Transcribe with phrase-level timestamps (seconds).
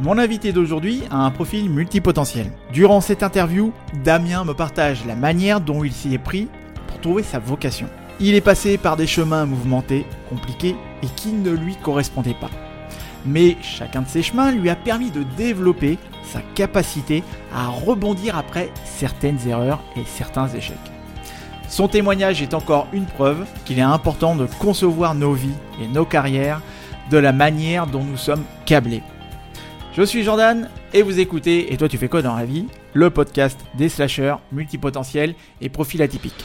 [0.00, 2.50] Mon invité d'aujourd'hui a un profil multipotentiel.
[2.72, 3.72] Durant cette interview,
[4.02, 6.48] Damien me partage la manière dont il s'y est pris
[6.88, 7.86] pour trouver sa vocation.
[8.18, 12.50] Il est passé par des chemins mouvementés, compliqués et qui ne lui correspondaient pas.
[13.24, 17.22] Mais chacun de ces chemins lui a permis de développer sa capacité
[17.54, 20.76] à rebondir après certaines erreurs et certains échecs.
[21.68, 26.04] Son témoignage est encore une preuve qu'il est important de concevoir nos vies et nos
[26.04, 26.60] carrières
[27.10, 29.02] de la manière dont nous sommes câblés.
[29.96, 33.10] Je suis Jordan et vous écoutez Et toi tu fais quoi dans la vie Le
[33.10, 36.44] podcast des slashers multipotentiels et profils atypiques.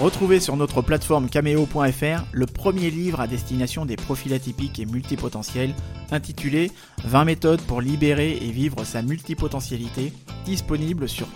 [0.00, 5.74] Retrouvez sur notre plateforme cameo.fr le premier livre à destination des profils atypiques et multipotentiels
[6.10, 6.70] intitulé
[7.04, 10.14] 20 méthodes pour libérer et vivre sa multipotentialité
[10.46, 11.26] disponible sur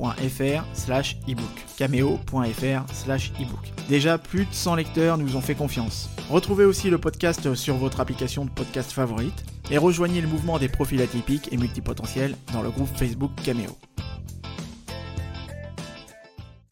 [0.00, 1.50] cameo.fr slash ebook.
[1.76, 3.72] cameo.fr slash ebook.
[3.88, 6.10] Déjà plus de 100 lecteurs nous ont fait confiance.
[6.30, 10.68] Retrouvez aussi le podcast sur votre application de podcast favorite et rejoignez le mouvement des
[10.68, 13.76] profils atypiques et multipotentiels dans le groupe Facebook Cameo.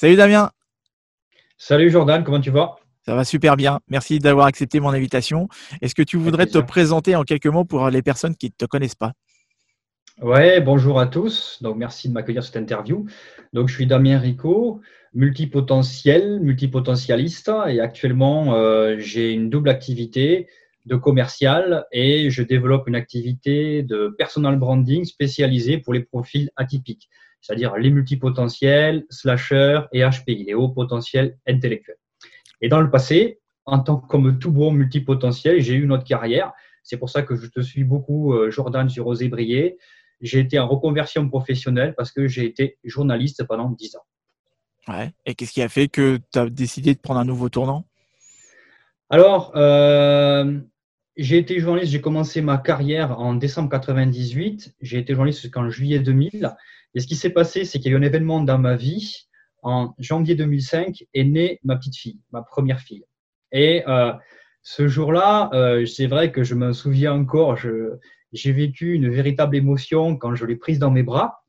[0.01, 0.51] Salut Damien
[1.56, 2.77] Salut Jordan, comment tu vas?
[3.05, 3.81] Ça va super bien.
[3.89, 5.49] Merci d'avoir accepté mon invitation.
[5.81, 8.65] Est-ce que tu voudrais te présenter en quelques mots pour les personnes qui ne te
[8.65, 9.12] connaissent pas?
[10.20, 11.62] Ouais, bonjour à tous.
[11.62, 13.06] Donc merci de m'accueillir cette interview.
[13.52, 14.80] Donc je suis Damien Rico,
[15.14, 20.48] multipotentiel, multipotentialiste et actuellement euh, j'ai une double activité
[20.86, 27.08] de commercial et je développe une activité de personal branding spécialisée pour les profils atypiques
[27.41, 31.97] c'est-à-dire les multipotentiels, slashers et HPI, les hauts potentiels intellectuels.
[32.60, 36.53] Et dans le passé, en tant que tout bon multipotentiel, j'ai eu une autre carrière.
[36.82, 39.78] C'est pour ça que je te suis beaucoup, euh, Jordan, sur Osé Brier.
[40.21, 44.06] J'ai été en reconversion professionnelle parce que j'ai été journaliste pendant 10 ans.
[44.89, 45.12] Ouais.
[45.27, 47.87] Et qu'est-ce qui a fait que tu as décidé de prendre un nouveau tournant?
[49.11, 50.59] Alors, euh,
[51.17, 54.75] j'ai été journaliste, j'ai commencé ma carrière en décembre 98.
[54.81, 56.55] J'ai été journaliste jusqu'en juillet 2000.
[56.95, 59.27] Et ce qui s'est passé, c'est qu'il y a eu un événement dans ma vie.
[59.62, 63.05] En janvier 2005 est née ma petite fille, ma première fille.
[63.50, 64.12] Et euh,
[64.62, 67.56] ce jour-là, euh, c'est vrai que je me souviens encore,
[68.33, 71.44] j'ai vécu une véritable émotion quand je l'ai prise dans mes bras.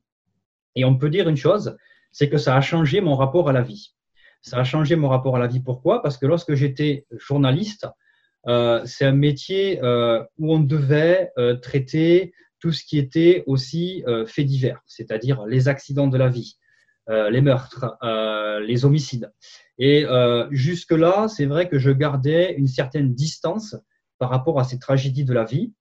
[0.75, 1.77] Et on peut dire une chose,
[2.11, 3.93] c'est que ça a changé mon rapport à la vie.
[4.41, 5.59] Ça a changé mon rapport à la vie.
[5.59, 6.01] Pourquoi?
[6.01, 7.87] Parce que lorsque j'étais journaliste,
[8.47, 14.03] euh, c'est un métier euh, où on devait euh, traiter tout ce qui était aussi
[14.07, 16.57] euh, fait divers, c'est-à-dire les accidents de la vie,
[17.09, 19.31] euh, les meurtres, euh, les homicides.
[19.81, 20.05] Et
[20.51, 23.77] jusque-là, c'est vrai que je gardais une certaine distance
[24.17, 25.71] par rapport à ces tragédies de la vie.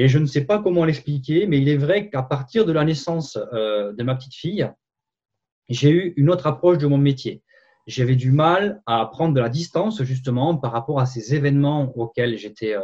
[0.00, 2.84] Et je ne sais pas comment l'expliquer, mais il est vrai qu'à partir de la
[2.84, 4.66] naissance de ma petite fille,
[5.68, 7.42] j'ai eu une autre approche de mon métier.
[7.86, 12.38] J'avais du mal à prendre de la distance justement par rapport à ces événements auxquels
[12.38, 12.76] j'étais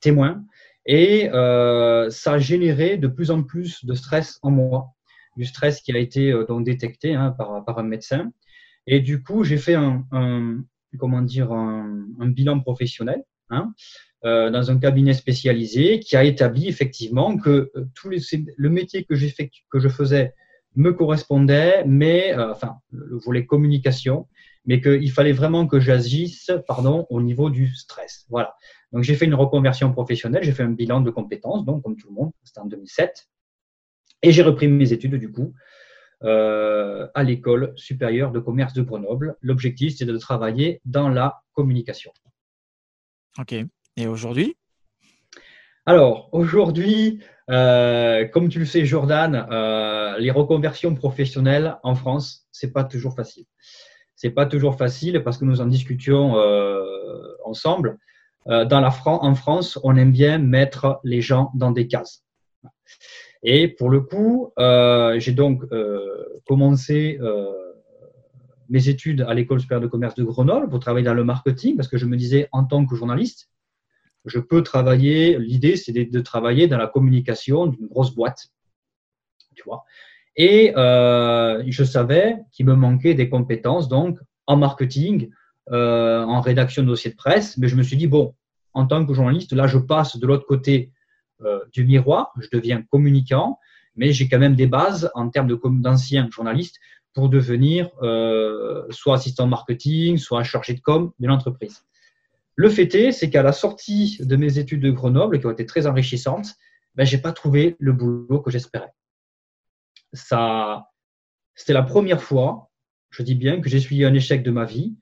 [0.00, 0.42] témoin.
[0.86, 4.94] Et euh, ça a généré de plus en plus de stress en moi,
[5.36, 8.32] du stress qui a été euh, donc détecté hein, par, un médecin.
[8.86, 10.06] Et du coup, j'ai fait un,
[10.98, 13.72] comment dire, un bilan professionnel hein,
[14.26, 18.20] euh, dans un cabinet spécialisé qui a établi effectivement que euh, tous les,
[18.54, 20.34] le métier que, que je faisais
[20.76, 24.28] me correspondait, mais euh, enfin le volet communication,
[24.66, 28.26] mais qu'il fallait vraiment que j'agisse, pardon, au niveau du stress.
[28.28, 28.54] Voilà.
[28.92, 32.08] Donc, j'ai fait une reconversion professionnelle, j'ai fait un bilan de compétences, donc comme tout
[32.08, 33.26] le monde, c'était en 2007.
[34.22, 35.54] Et j'ai repris mes études, du coup,
[36.22, 39.36] à l'école supérieure de commerce de Grenoble.
[39.40, 42.12] L'objectif, c'est de travailler dans la communication.
[43.38, 43.54] Ok.
[43.96, 44.56] Et aujourd'hui?
[45.86, 47.20] Alors, aujourd'hui,
[47.50, 53.14] euh, comme tu le sais, Jordan, euh, les reconversions professionnelles en France, c'est pas toujours
[53.14, 53.44] facile.
[54.14, 56.84] C'est pas toujours facile parce que nous en discutions euh,
[57.44, 57.98] ensemble.
[58.46, 62.24] Dans la en France, on aime bien mettre les gens dans des cases.
[63.42, 64.52] Et pour le coup,
[65.18, 65.62] j'ai donc
[66.46, 67.18] commencé
[68.70, 71.88] mes études à l'école supérieure de commerce de Grenoble pour travailler dans le marketing parce
[71.88, 73.50] que je me disais en tant que journaliste,
[74.24, 75.38] je peux travailler.
[75.38, 78.48] L'idée, c'est de, travailler dans la communication d'une grosse boîte,
[79.54, 79.84] tu vois.
[80.36, 85.30] Et je savais qu'il me manquait des compétences donc en marketing,
[85.70, 88.34] euh, en rédaction de dossier de presse, mais je me suis dit, bon,
[88.74, 90.90] en tant que journaliste, là, je passe de l'autre côté
[91.42, 93.58] euh, du miroir, je deviens communicant,
[93.94, 95.48] mais j'ai quand même des bases en termes
[95.80, 96.80] d'anciens journalistes
[97.14, 101.84] pour devenir euh, soit assistant marketing, soit chargé de com de l'entreprise.
[102.56, 105.66] Le fait est, c'est qu'à la sortie de mes études de Grenoble, qui ont été
[105.66, 106.54] très enrichissantes,
[106.94, 108.92] ben, je n'ai pas trouvé le boulot que j'espérais.
[110.12, 110.90] Ça,
[111.54, 112.70] c'était la première fois,
[113.10, 114.96] je dis bien, que j'ai suivi un échec de ma vie.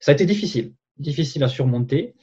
[0.00, 2.14] Ça a été difficile, difficile à surmonter,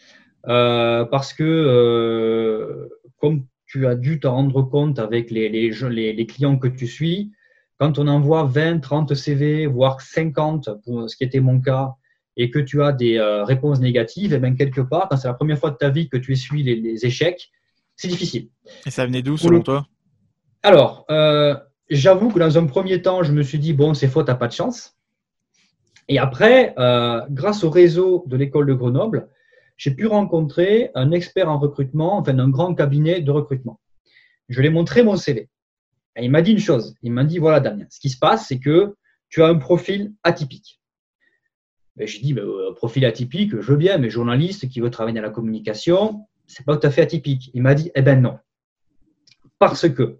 [0.47, 6.67] euh, parce que, euh, comme tu as dû t'en rendre compte avec les, clients que
[6.67, 7.31] tu suis,
[7.81, 11.95] quand on envoie 20, 30 CV, voire 50, pour ce qui était mon cas,
[12.37, 15.33] et que tu as des euh, réponses négatives, et bien quelque part, quand c'est la
[15.33, 17.49] première fois de ta vie que tu essuies les, les échecs,
[17.95, 18.49] c'est difficile.
[18.85, 19.87] Et ça venait d'où selon toi?
[20.61, 21.55] Alors, euh,
[21.89, 24.47] j'avoue que dans un premier temps, je me suis dit, bon, c'est faute, t'as pas
[24.47, 24.95] de chance.
[26.07, 29.27] Et après, euh, grâce au réseau de l'école de Grenoble,
[29.77, 33.79] j'ai pu rencontrer un expert en recrutement, enfin un grand cabinet de recrutement.
[34.49, 35.49] Je lui ai montré mon CV.
[36.15, 36.95] Et il m'a dit une chose.
[37.01, 38.95] Il m'a dit, voilà Damien, ce qui se passe, c'est que
[39.29, 40.81] tu as un profil atypique.
[41.95, 45.15] Ben, j'ai dit, ben, un profil atypique, je veux bien, mais journaliste qui veut travailler
[45.15, 47.49] dans la communication, c'est pas tout à fait atypique.
[47.53, 48.39] Il m'a dit, eh ben non.
[49.57, 50.19] Parce que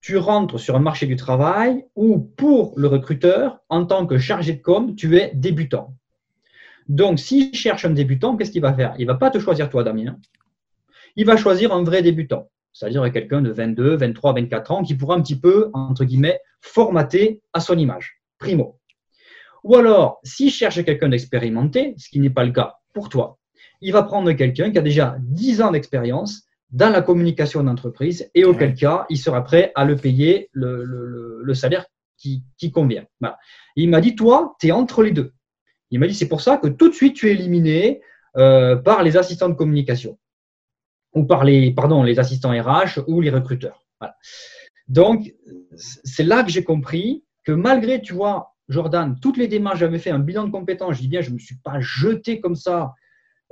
[0.00, 4.52] tu rentres sur un marché du travail où, pour le recruteur, en tant que chargé
[4.52, 5.96] de com, tu es débutant.
[6.88, 8.94] Donc, s'il cherche un débutant, qu'est-ce qu'il va faire?
[8.98, 10.18] Il ne va pas te choisir toi, Damien.
[11.16, 15.16] Il va choisir un vrai débutant, c'est-à-dire quelqu'un de 22, 23, 24 ans qui pourra
[15.16, 18.20] un petit peu, entre guillemets, formater à son image.
[18.38, 18.78] Primo.
[19.64, 23.38] Ou alors, s'il cherche quelqu'un d'expérimenté, ce qui n'est pas le cas pour toi,
[23.80, 28.44] il va prendre quelqu'un qui a déjà 10 ans d'expérience dans la communication d'entreprise et
[28.44, 31.86] auquel cas, il sera prêt à le payer le, salaire
[32.18, 32.44] qui,
[32.74, 33.06] convient.
[33.76, 35.32] Il m'a dit, toi, tu es entre les deux.
[35.90, 38.02] Il m'a dit, c'est pour ça que tout de suite, tu es éliminé
[38.36, 40.18] euh, par les assistants de communication
[41.16, 43.84] ou par les, pardon, les assistants RH ou les recruteurs.
[44.86, 45.34] Donc,
[45.74, 50.10] c'est là que j'ai compris que malgré, tu vois, Jordan, toutes les démarches, j'avais fait
[50.10, 50.96] un bilan de compétences.
[50.96, 52.92] Je dis bien, je ne me suis pas jeté comme ça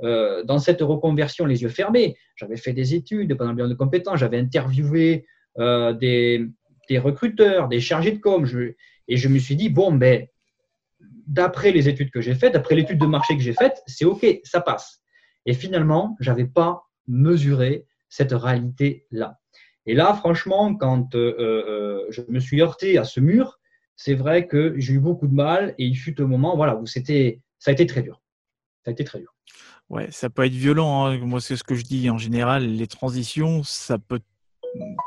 [0.03, 2.15] euh, dans cette reconversion les yeux fermés.
[2.35, 5.25] J'avais fait des études pendant le bilan de compétences, j'avais interviewé
[5.57, 6.47] euh, des,
[6.99, 8.45] recruteurs, des chargés de com,
[9.07, 10.27] et je me suis dit, bon, ben,
[11.25, 14.23] d'après les études que j'ai faites, d'après l'étude de marché que j'ai faite, c'est OK,
[14.43, 15.01] ça passe.
[15.47, 19.39] Et finalement, je n'avais pas mesuré cette réalité-là.
[19.85, 23.59] Et là, franchement, quand euh, je me suis heurté à ce mur,
[23.95, 26.85] c'est vrai que j'ai eu beaucoup de mal et il fut un moment voilà, où
[26.85, 28.21] c'était, ça a été très dur.
[28.83, 29.33] Ça a été très dur.
[29.89, 31.05] Ouais, ça peut être violent.
[31.05, 31.17] Hein.
[31.19, 32.65] Moi, c'est ce que je dis en général.
[32.65, 34.19] Les transitions, ça peut.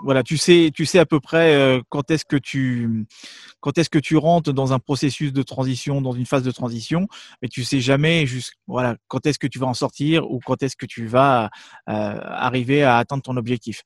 [0.03, 3.07] Voilà, tu sais, tu sais à peu près euh, quand est-ce que tu,
[3.61, 7.09] quand est-ce que tu rentres dans un processus de transition, dans une phase de transition,
[7.43, 10.63] mais tu sais jamais juste, voilà, quand est-ce que tu vas en sortir ou quand
[10.63, 11.51] est-ce que tu vas
[11.89, 13.83] euh, arriver à atteindre ton objectif.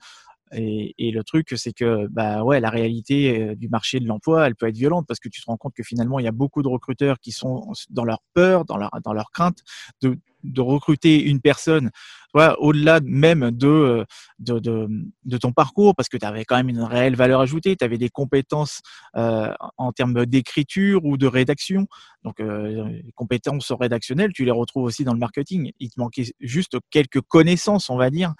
[0.54, 4.54] Et, le truc, c'est que bah ouais, la réalité euh, du marché de l'emploi, elle
[4.54, 6.62] peut être violente parce que tu te rends compte que finalement, il y a beaucoup
[6.62, 9.58] de recruteurs qui sont dans leur peur, dans leur, dans leur crainte
[10.00, 10.19] de,
[10.58, 11.90] recruter une personne
[12.34, 14.04] au-delà même de,
[14.38, 17.99] de, ton parcours, parce que tu avais quand même une réelle valeur ajoutée, tu avais
[17.99, 18.81] des compétences
[19.16, 21.87] euh, en termes d'écriture ou de rédaction.
[22.25, 25.72] Donc, euh, compétences rédactionnelles, tu les retrouves aussi dans le marketing.
[25.78, 28.34] Il te manquait juste quelques connaissances, on va dire,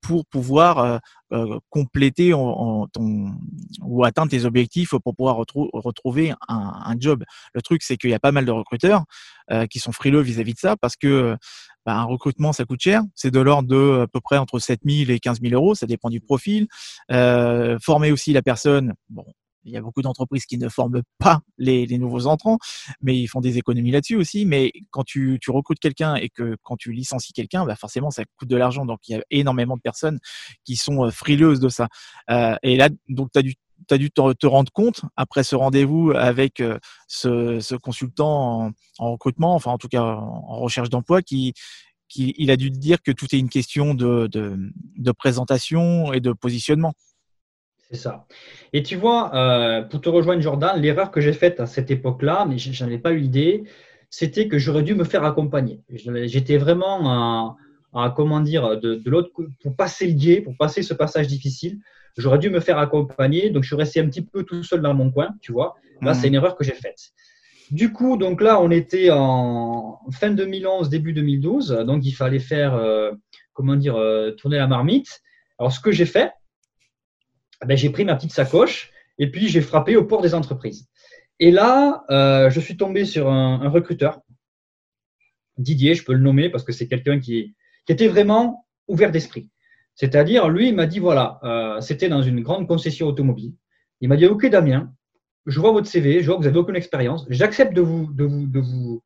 [0.00, 0.98] pour pouvoir euh,
[1.32, 3.30] euh, compléter ton,
[3.82, 7.24] ou atteindre tes objectifs pour pouvoir retrouver un, un, job.
[7.54, 9.04] Le truc, c'est qu'il y a pas mal de recruteurs
[9.50, 11.36] euh, qui sont frileux vis-à-vis de ça parce que
[11.86, 13.02] bah, un recrutement, ça coûte cher.
[13.14, 15.74] C'est de l'ordre de à peu près entre 7 000 et 15 000 euros.
[15.74, 16.66] Ça dépend du profil.
[17.08, 19.24] former aussi la personne, bon,
[19.64, 22.58] il y a beaucoup d'entreprises qui ne forment pas les, nouveaux entrants,
[23.00, 24.46] mais ils font des économies là-dessus aussi.
[24.46, 28.48] Mais quand tu, recrutes quelqu'un et que quand tu licencies quelqu'un, bah forcément, ça coûte
[28.48, 28.86] de l'argent.
[28.86, 30.18] Donc, il y a énormément de personnes
[30.64, 31.88] qui sont euh, frileuses de ça.
[32.30, 33.54] Euh, et là, donc, tu as dû
[33.88, 39.72] tu dû te, rendre compte après ce rendez-vous avec euh, ce, consultant en, recrutement, enfin
[39.72, 41.54] en tout cas en, recherche d'emploi, qui,
[42.14, 46.32] il a dû te dire que tout est une question de, de présentation et de
[46.32, 46.92] positionnement.
[47.90, 48.26] C'est ça.
[48.72, 52.46] Et tu vois, euh, pour te rejoindre, Jordan, l'erreur que j'ai faite à cette époque-là,
[52.48, 53.64] mais je n'en ai pas eu l'idée,
[54.10, 55.80] c'était que j'aurais dû me faire accompagner.
[55.88, 57.56] J'étais vraiment
[57.92, 59.30] à, comment dire, de, l'autre,
[59.60, 61.78] pour passer le guet, pour passer ce passage difficile,
[62.16, 63.50] j'aurais dû me faire accompagner.
[63.50, 65.74] Donc, je suis resté un petit peu tout seul dans mon coin, tu vois.
[66.00, 66.28] Là, c'est mmh.
[66.28, 67.12] une erreur que j'ai faite.
[67.72, 71.84] Du coup, donc là, on était en fin 2011, début 2012.
[71.86, 73.12] Donc, il fallait faire, euh,
[73.52, 75.22] comment dire, euh, tourner la marmite.
[75.58, 76.32] Alors, ce que j'ai fait,
[77.66, 80.88] ben, j'ai pris ma petite sacoche et puis j'ai frappé au port des entreprises.
[81.38, 84.20] Et là, euh, je suis tombé sur un, recruteur,
[85.56, 87.54] Didier, je peux le nommer parce que c'est quelqu'un qui,
[87.86, 89.50] qui, était vraiment ouvert d'esprit.
[89.94, 93.52] C'est-à-dire, lui, il m'a dit, voilà, euh, c'était dans une grande concession automobile.
[94.00, 94.92] Il m'a dit, OK, Damien,
[95.46, 98.24] je vois votre CV, je vois que vous n'avez aucune expérience, j'accepte de vous, de,
[98.24, 99.02] vous, de, vous,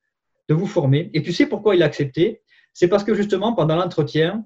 [0.49, 1.11] de vous former.
[1.15, 2.43] Et tu sais pourquoi il a accepté?
[2.73, 4.45] C'est parce que justement, pendant l'entretien,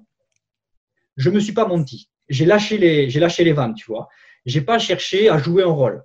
[1.17, 2.09] je ne me suis pas menti.
[2.29, 4.07] J'ai lâché, les, j'ai lâché les vannes, tu vois.
[4.45, 6.03] Je n'ai pas cherché à jouer un rôle.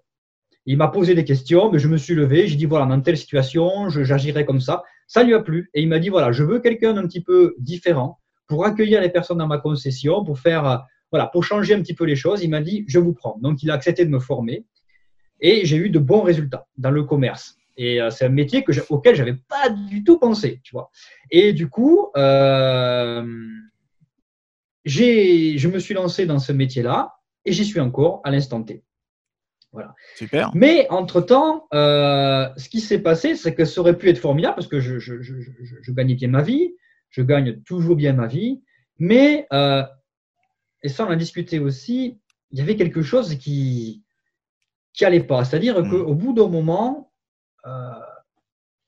[0.66, 3.18] Il m'a posé des questions, mais je me suis levé, j'ai dit, voilà, dans telle
[3.18, 4.82] situation, j'agirai comme ça.
[5.06, 5.70] Ça lui a plu.
[5.74, 9.10] Et il m'a dit, voilà, je veux quelqu'un d'un petit peu différent pour accueillir les
[9.10, 12.42] personnes dans ma concession, pour faire, voilà, pour changer un petit peu les choses.
[12.42, 13.38] Il m'a dit, je vous prends.
[13.42, 14.64] Donc, il a accepté de me former.
[15.40, 17.58] Et j'ai eu de bons résultats dans le commerce.
[17.76, 20.90] Et euh, c'est un métier que auquel j'avais pas du tout pensé, tu vois.
[21.30, 23.24] Et du coup, euh,
[24.84, 27.14] je me suis lancé dans ce métier-là
[27.44, 28.82] et j'y suis encore à l'instant T.
[29.72, 29.94] Voilà.
[30.14, 30.52] Super.
[30.54, 34.68] Mais entre-temps, euh, ce qui s'est passé, c'est que ça aurait pu être formidable parce
[34.68, 35.34] que je, je, je,
[35.82, 36.74] je, gagnais bien ma vie,
[37.10, 38.62] je gagne toujours bien ma vie,
[38.98, 39.82] mais, euh,
[40.84, 42.20] et ça on a discuté aussi,
[42.52, 44.04] il y avait quelque chose qui,
[44.92, 45.44] qui allait pas.
[45.44, 45.90] C'est-à-dire hmm.
[45.90, 47.10] qu'au bout d'un moment,
[47.66, 47.90] euh,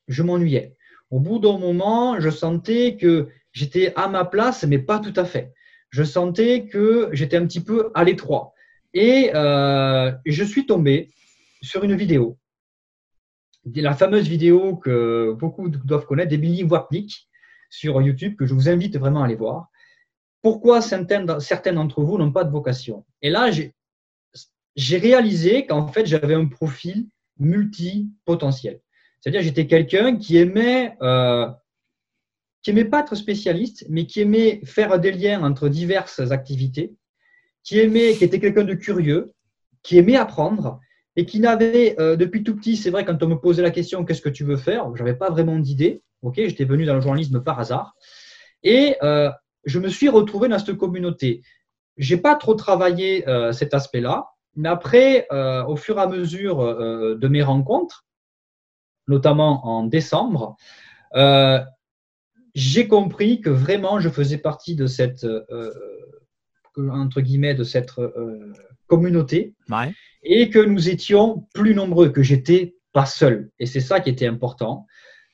[0.06, 0.76] je m'ennuyais.
[1.10, 5.24] Au bout d'un moment, je sentais que j'étais à ma place, mais pas tout à
[5.24, 5.52] fait.
[5.96, 8.52] Je sentais que j'étais un petit peu à l'étroit.
[8.92, 11.08] Et euh, je suis tombé
[11.62, 12.36] sur une vidéo,
[13.74, 17.30] la fameuse vidéo que beaucoup doivent connaître d'Emily Wapnick
[17.70, 19.68] sur YouTube, que je vous invite vraiment à aller voir.
[20.42, 23.06] Pourquoi certains d'entre vous n'ont pas de vocation?
[23.22, 23.72] Et là, j'ai
[24.76, 28.80] j'ai réalisé qu'en fait, j'avais un profil multipotentiel.
[29.20, 31.48] C'est-à-dire, j'étais quelqu'un qui aimait, euh,
[32.66, 36.96] qui aimait pas être spécialiste, mais qui aimait faire des liens entre diverses activités,
[37.62, 39.30] qui aimait, qui était quelqu'un de curieux,
[39.84, 40.80] qui aimait apprendre
[41.14, 44.04] et qui n'avait, euh, depuis tout petit, c'est vrai, quand on me posait la question,
[44.04, 46.02] qu'est-ce que tu veux faire J'avais pas vraiment d'idée.
[46.22, 47.94] Ok, j'étais venu dans le journalisme par hasard
[48.64, 49.30] et euh,
[49.64, 51.42] je me suis retrouvé dans cette communauté.
[51.96, 54.26] J'ai pas trop travaillé euh, cet aspect-là.
[54.56, 55.28] Mais après,
[55.68, 58.06] au fur et à mesure de mes rencontres,
[59.06, 60.56] notamment en décembre,
[62.56, 65.26] j'ai compris que vraiment je faisais partie de cette
[66.76, 67.90] entre guillemets de cette
[68.86, 69.54] communauté
[70.22, 73.50] et que nous étions plus nombreux, que j'étais pas seul.
[73.58, 74.86] Et c'est ça qui était important.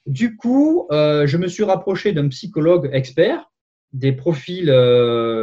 [0.04, 3.50] Du coup, je me suis rapproché d'un psychologue expert
[3.92, 4.66] des profils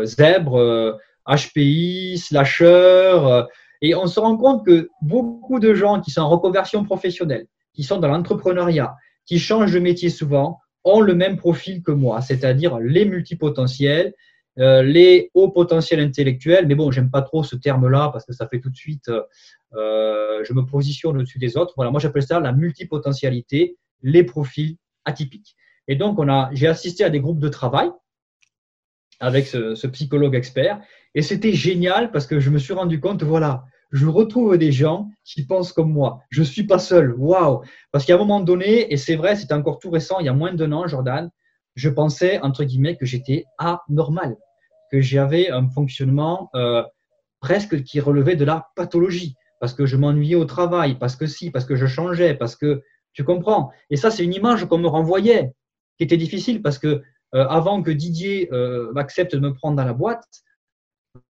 [0.03, 3.43] zèbres, HPI, slasher,
[3.81, 7.83] et on se rend compte que beaucoup de gens qui sont en reconversion professionnelle, qui
[7.83, 8.95] sont dans l'entrepreneuriat,
[9.25, 14.13] qui changent de métier souvent, ont le même profil que moi, c'est-à-dire les multipotentiels,
[14.59, 16.67] euh, les hauts potentiels intellectuels.
[16.67, 19.09] Mais bon, j'aime pas trop ce terme-là parce que ça fait tout de suite,
[19.73, 21.73] euh, je me positionne au-dessus des autres.
[21.75, 25.55] Voilà, moi j'appelle ça la multipotentialité, les profils atypiques.
[25.87, 27.89] Et donc, on a, j'ai assisté à des groupes de travail
[29.19, 30.81] avec ce, ce psychologue expert
[31.15, 35.09] et c'était génial parce que je me suis rendu compte, voilà, je retrouve des gens
[35.23, 36.21] qui pensent comme moi.
[36.29, 37.13] Je ne suis pas seul.
[37.17, 40.29] Waouh Parce qu'à un moment donné, et c'est vrai, c'était encore tout récent, il y
[40.29, 41.29] a moins d'un an, Jordan,
[41.75, 44.35] je pensais, entre guillemets, que j'étais anormal,
[44.91, 46.83] que j'avais un fonctionnement euh,
[47.39, 51.51] presque qui relevait de la pathologie, parce que je m'ennuyais au travail, parce que si,
[51.51, 53.71] parce que je changeais, parce que tu comprends.
[53.89, 55.53] Et ça, c'est une image qu'on me renvoyait,
[55.97, 57.01] qui était difficile, parce que
[57.35, 60.25] euh, avant que Didier euh, m'accepte de me prendre dans la boîte,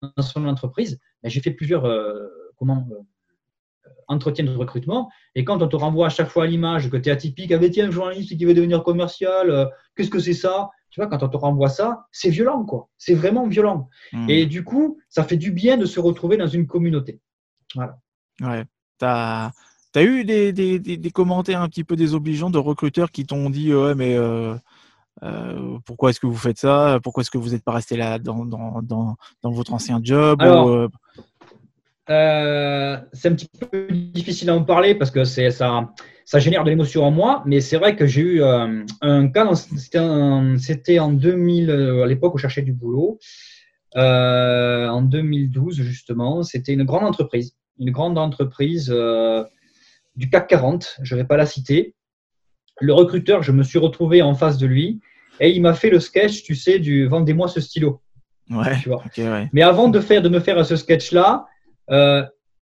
[0.01, 2.28] dans son entreprise, ben, j'ai fait plusieurs euh,
[2.60, 3.01] comment, euh,
[4.08, 5.10] entretiens de recrutement.
[5.36, 7.78] Et quand on te renvoie à chaque fois à l'image que tu es atypique, avec
[7.78, 10.70] ah, un journaliste qui veut devenir commercial, euh, qu'est-ce que c'est ça?
[10.89, 12.89] Tu vois, quand on te renvoie ça, c'est violent, quoi.
[12.98, 13.88] C'est vraiment violent.
[14.12, 14.30] Hmm.
[14.30, 17.22] Et du coup, ça fait du bien de se retrouver dans une communauté.
[17.75, 18.00] Voilà.
[18.42, 18.66] Ouais.
[19.00, 19.51] Tu as,
[19.98, 23.96] eu des, des, des, commentaires un petit peu désobligeants de recruteurs qui t'ont dit Ouais,
[23.96, 24.18] mais.
[25.22, 27.00] Euh, pourquoi est-ce que vous faites ça?
[27.04, 30.42] Pourquoi est-ce que vous n'êtes pas resté là dans, dans, dans, dans, votre ancien job?
[30.42, 30.88] Euh,
[32.10, 35.89] euh, C'est un petit peu difficile à en parler parce que ça,
[36.25, 41.00] ça génère de l'émotion en moi, mais c'est vrai que j'ai eu un cas, c'était
[41.00, 43.20] en 2000, à l'époque où je cherchais du boulot,
[43.96, 48.94] en 2012 justement, c'était une grande entreprise, une grande entreprise
[50.16, 51.96] du CAC 40, je ne vais pas la citer.
[52.82, 55.00] Le recruteur, je me suis retrouvé en face de lui
[55.39, 58.01] et il m'a fait le sketch, tu sais, du vendez-moi ce stylo.
[58.50, 59.04] Ouais, tu vois.
[59.54, 61.46] Mais avant de, faire, de me faire ce sketch-là,
[61.91, 62.24] euh,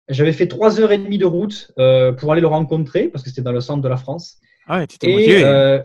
[0.10, 3.30] j'avais fait trois heures et demie de route euh, pour aller le rencontrer parce que
[3.30, 4.38] c'était dans le centre de la France.
[4.68, 5.44] Ah ouais, tu t'es motivé.
[5.44, 5.82] Euh,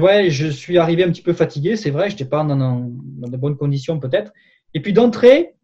[0.00, 3.28] ouais, je suis arrivé un petit peu fatigué, c'est vrai, je n'étais pas dans, dans,
[3.28, 4.32] de bonnes conditions peut-être.
[4.74, 5.54] Et puis d'entrée,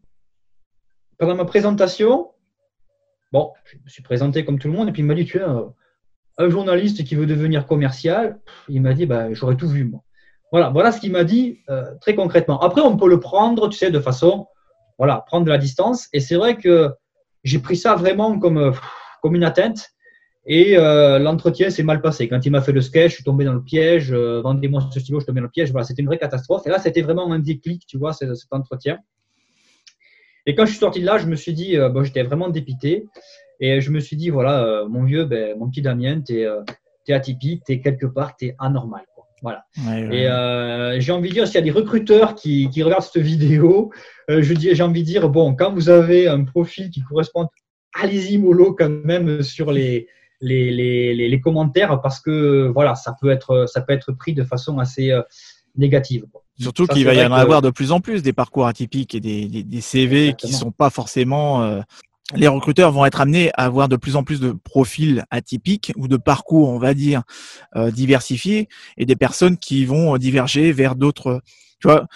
[1.18, 2.30] pendant ma présentation,
[3.32, 5.38] bon, je me suis présenté comme tout le monde et puis il m'a dit, tu
[5.38, 10.02] es un journaliste qui veut devenir commercial, il m'a dit, bah, j'aurais tout vu moi.
[10.50, 12.60] Voilà, voilà ce qu'il m'a dit euh, très concrètement.
[12.60, 14.46] Après, on peut le prendre, tu sais, de façon,
[14.98, 16.08] voilà, prendre de la distance.
[16.12, 16.90] Et c'est vrai que
[17.44, 18.72] j'ai pris ça vraiment comme, euh,
[19.22, 19.90] comme une atteinte.
[20.44, 22.28] Et euh, l'entretien s'est mal passé.
[22.28, 24.12] Quand il m'a fait le sketch, je suis tombé dans le piège.
[24.12, 25.70] Vendez-moi ce stylo, je suis tombé dans le piège.
[25.70, 26.66] Voilà, c'était une vraie catastrophe.
[26.66, 28.98] Et là, c'était vraiment un déclic, tu vois, cet, entretien.
[30.46, 33.06] Et quand je suis sorti de là, je me suis dit, bon, j'étais vraiment dépité.
[33.60, 37.62] Et je me suis dit, voilà, mon vieux, ben, mon petit Damien, tu es, atypique,
[37.64, 39.04] tu es quelque part, tu es anormal.
[39.42, 39.64] Voilà.
[40.12, 43.22] Et euh, j'ai envie de dire, s'il y a des recruteurs qui, qui regardent cette
[43.22, 43.96] vidéo, euh,
[44.28, 47.48] j'ai envie de dire, bon, quand vous avez un profil qui correspond,
[47.94, 50.08] allez-y mollo quand même sur les,
[50.40, 54.44] les, les, les, commentaires parce que voilà, ça peut être, ça peut être pris de
[54.44, 55.22] façon assez euh,
[55.76, 56.24] négative.
[56.58, 59.46] Surtout qu'il va y en avoir de plus en plus des parcours atypiques et des,
[59.46, 61.80] des, des CV qui sont pas forcément euh,
[62.34, 66.08] les recruteurs vont être amenés à avoir de plus en plus de profils atypiques ou
[66.08, 67.22] de parcours, on va dire,
[67.76, 71.42] euh, diversifiés et des personnes qui vont diverger vers d'autres.
[71.80, 72.06] Tu vois,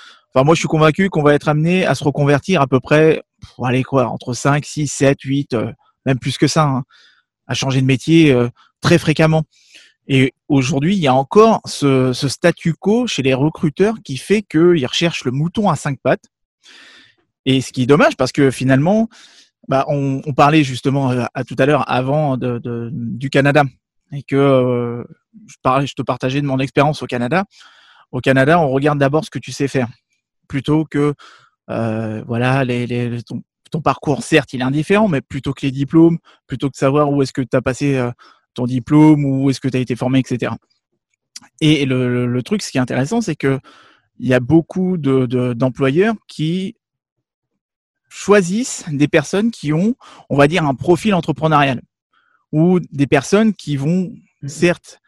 [0.44, 3.22] moi, je suis convaincu qu'on va être amené à se reconvertir à peu près,
[3.62, 5.56] allez quoi, entre 5, 6, 7, 8,
[6.06, 6.84] même plus que ça, hein,
[7.46, 8.48] à changer de métier euh,
[8.80, 9.44] très fréquemment.
[10.08, 14.86] Et aujourd'hui, il y a encore ce, statu quo chez les recruteurs qui fait qu'ils
[14.86, 16.26] recherchent le mouton à cinq pattes.
[17.44, 19.08] Et ce qui est dommage parce que finalement,
[19.68, 22.60] bah, on, parlait justement euh, à, tout à l'heure avant de,
[22.92, 23.64] du Canada
[24.12, 25.04] et que euh,
[25.84, 27.44] je te partageais de mon expérience au Canada.
[28.12, 29.88] Au Canada, on regarde d'abord ce que tu sais faire
[30.48, 31.14] plutôt que
[31.70, 34.22] euh, voilà les, les ton, ton, parcours.
[34.22, 37.42] Certes, il est indifférent, mais plutôt que les diplômes, plutôt que savoir où est-ce que
[37.42, 38.10] tu as passé euh,
[38.54, 40.52] ton diplôme, où est-ce que tu as été formé, etc.
[41.60, 43.58] Et le, le, le, truc, ce qui est intéressant, c'est que
[44.18, 46.76] il y a beaucoup d'employeurs de, qui
[48.08, 49.94] choisissent des personnes qui ont,
[50.30, 51.82] on va dire, un profil entrepreneurial
[52.52, 55.00] ou des personnes qui vont, mmh certes,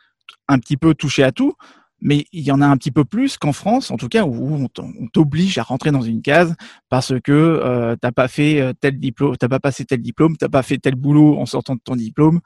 [0.48, 1.54] un petit peu toucher à tout,
[2.00, 4.68] mais il y en a un petit peu plus qu'en France, en tout cas, où
[4.78, 6.54] on t'oblige à rentrer dans une case
[6.88, 10.48] parce que euh, t'as pas fait euh, tel diplôme, t'as pas passé tel diplôme, t'as
[10.48, 12.40] pas fait tel boulot en sortant de ton diplôme,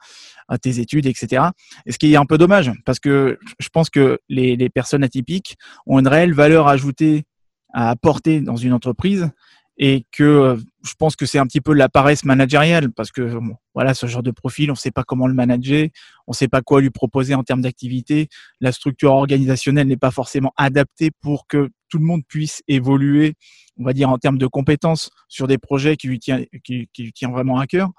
[0.47, 1.43] à tes études, etc.
[1.85, 5.57] Et ce qui est un peu dommage, parce que je pense que les personnes atypiques
[5.85, 7.25] ont une réelle valeur ajoutée
[7.73, 9.31] à apporter dans une entreprise
[9.77, 13.39] et que euh, je pense que c'est un petit peu la paresse managériale parce que
[13.73, 15.87] voilà ce genre de profil on ne sait pas comment le manager
[16.27, 18.27] on ne sait pas quoi lui proposer en termes d'activité.
[18.61, 23.35] La structure organisationnelle n'est pas forcément adaptée pour que tout le monde puisse évoluer
[23.77, 27.67] on va dire en termes de compétences sur des projets qui lui tient vraiment à
[27.67, 27.89] cœur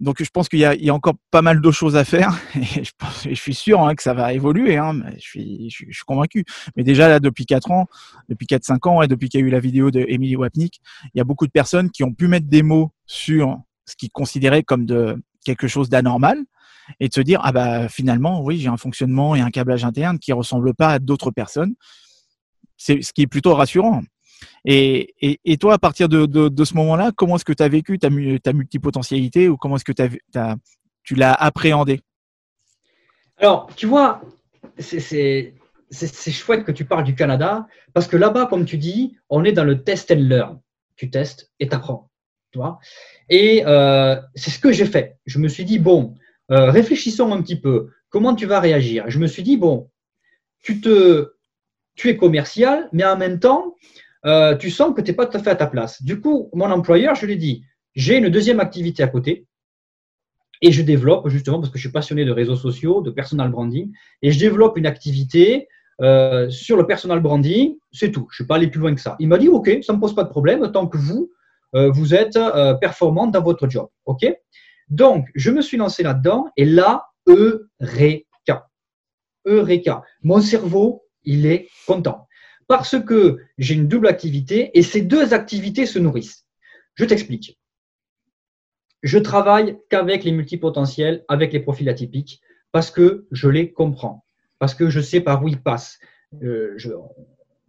[0.00, 2.84] donc je pense qu'il y, y, a encore pas mal de choses à faire et
[2.84, 4.76] je, pense, et je suis sûr hein, que ça va évoluer.
[4.76, 6.44] Hein, je, suis, je, suis convaincu.
[6.76, 7.86] Mais déjà là, depuis 4 ans,
[8.28, 10.80] depuis 4-5 ans et depuis qu'il y a eu la vidéo de Emily Wapnick,
[11.14, 14.10] il y a beaucoup de personnes qui ont pu mettre des mots sur ce qu'ils
[14.10, 16.38] considéraient comme de quelque chose d'anormal
[17.00, 20.18] et de se dire ah bah finalement oui j'ai un fonctionnement et un câblage interne
[20.18, 21.74] qui ressemble pas à d'autres personnes.
[22.76, 24.02] C'est ce qui est plutôt rassurant.
[24.64, 28.08] Et, toi, à partir de, ce moment-là, comment est-ce que tu as vécu ta,
[28.42, 30.18] ta multipotentialité ou comment est-ce que
[31.02, 32.00] tu l'as appréhendé?
[33.38, 34.22] Alors, tu vois,
[34.78, 35.52] c'est
[36.30, 39.64] chouette que tu parles du Canada parce que là-bas, comme tu dis, on est dans
[39.64, 40.60] le test and learn.
[40.96, 42.10] Tu testes et tu apprends.
[42.52, 42.60] Tu
[43.30, 45.18] et euh, c'est ce que j'ai fait.
[45.26, 46.14] Je me suis dit, bon,
[46.50, 47.90] euh, réfléchissons un petit peu.
[48.10, 49.04] Comment tu vas réagir?
[49.08, 49.90] Je me suis dit, bon,
[50.62, 50.80] tu
[52.04, 53.74] es commercial, mais en même temps,
[54.26, 56.02] euh, tu sens que tu n'es pas tout à fait à ta place.
[56.02, 59.46] Du coup, mon employeur, je lui dit, j'ai une deuxième activité à côté
[60.62, 63.92] et je développe justement parce que je suis passionné de réseaux sociaux, de personal branding,
[64.22, 65.68] et je développe une activité
[66.00, 68.26] euh, sur le personal branding, c'est tout.
[68.30, 69.16] Je ne suis pas allé plus loin que ça.
[69.20, 71.30] Il m'a dit, OK, ça ne me pose pas de problème tant que vous,
[71.74, 72.38] euh, vous êtes
[72.80, 73.88] performant dans votre job.
[74.06, 74.26] OK?
[74.88, 78.68] Donc, je me suis lancé là-dedans et là, Eureka.
[79.46, 80.02] Eureka.
[80.22, 82.26] Mon cerveau, il est content
[82.68, 86.46] parce que j'ai une double activité et ces deux activités se nourrissent.
[86.94, 87.58] Je t'explique.
[89.02, 92.40] Je travaille qu'avec les multipotentiels, avec les profils atypiques,
[92.72, 94.24] parce que je les comprends,
[94.58, 95.98] parce que je sais par où ils passent,
[96.42, 96.76] euh,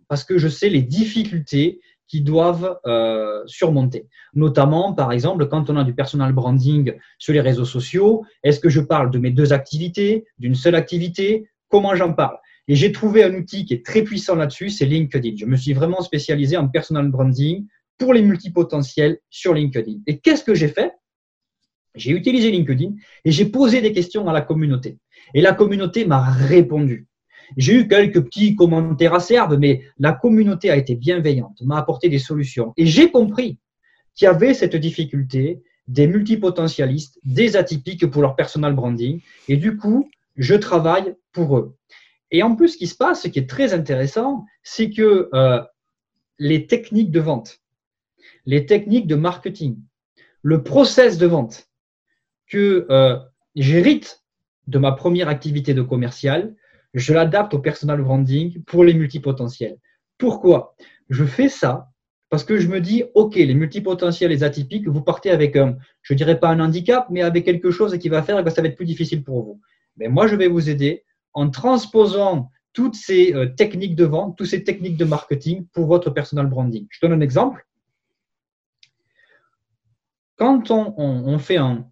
[0.08, 4.08] parce que je sais les difficultés qu'ils doivent euh, surmonter.
[4.34, 8.70] Notamment, par exemple, quand on a du personal branding sur les réseaux sociaux, est-ce que
[8.70, 11.50] je parle de mes deux activités, d'une seule activité?
[11.68, 12.38] Comment j'en parle?
[12.68, 15.36] Et j'ai trouvé un outil qui est très puissant là-dessus, c'est LinkedIn.
[15.38, 20.00] Je me suis vraiment spécialisé en personal branding pour les multipotentiels sur LinkedIn.
[20.08, 20.92] Et qu'est-ce que j'ai fait?
[21.96, 24.98] J'ai utilisé LinkedIn et j'ai posé des questions à la communauté.
[25.34, 27.08] Et la communauté m'a répondu.
[27.58, 32.20] J'ai eu quelques petits commentaires acerbes, mais la communauté a été bienveillante, m'a apporté des
[32.20, 32.74] solutions.
[32.76, 33.60] Et j'ai compris
[34.16, 39.22] qu'il y avait cette difficulté des multipotentialistes, des atypiques pour leur personal branding.
[39.48, 41.76] Et du coup, je travaille pour eux.
[42.32, 45.62] Et en plus, ce qui se passe, ce qui est très intéressant, c'est que euh,
[46.40, 47.60] les techniques de vente,
[48.46, 49.78] les techniques de marketing,
[50.42, 51.70] le process de vente
[52.48, 53.18] que euh,
[53.56, 54.24] j'hérite
[54.68, 56.56] de ma première activité de commercial,
[56.94, 59.78] je l'adapte au personal branding pour les multipotentiels.
[60.18, 60.76] Pourquoi?
[61.10, 61.90] Je fais ça
[62.30, 66.14] parce que je me dis, OK, les multipotentiels, les atypiques, vous partez avec un, je
[66.14, 68.76] dirais pas un handicap, mais avec quelque chose qui va faire que ça va être
[68.76, 69.62] plus difficile pour vous.
[69.98, 71.04] Mais moi, je vais vous aider
[71.36, 76.10] en transposant toutes ces euh, techniques de vente, toutes ces techniques de marketing pour votre
[76.10, 76.88] personal branding.
[76.90, 77.66] Je donne un exemple.
[80.38, 81.90] Quand on, fait un,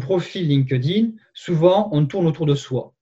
[0.00, 2.94] profil LinkedIn, souvent on tourne autour de soi.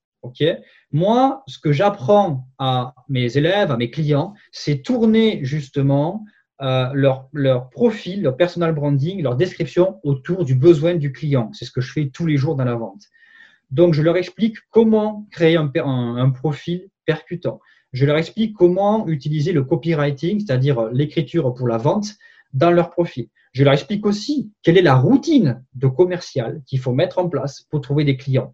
[0.90, 6.24] Moi, ce que j'apprends à mes élèves, à mes clients, c'est tourner justement
[6.60, 11.50] euh, leur, profil, leur personal branding, leur description autour du besoin du client.
[11.52, 13.04] C'est ce que je fais tous les jours dans la vente.
[13.70, 17.60] Donc, je leur explique comment créer un, profil percutant.
[17.92, 22.14] Je leur explique comment utiliser le copywriting, c'est-à-dire l'écriture pour la vente,
[22.52, 23.28] dans leur profil.
[23.52, 27.62] Je leur explique aussi quelle est la routine de commercial qu'il faut mettre en place
[27.70, 28.52] pour trouver des clients.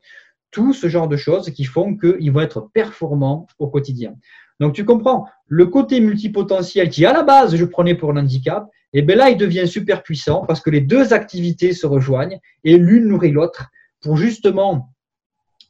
[0.51, 4.15] Tout ce genre de choses qui font qu'ils vont être performants au quotidien.
[4.59, 9.01] Donc tu comprends, le côté multipotentiel qui à la base je prenais pour l'handicap, et
[9.01, 12.79] eh bien là il devient super puissant parce que les deux activités se rejoignent et
[12.79, 13.67] l'une nourrit l'autre
[14.01, 14.95] pour justement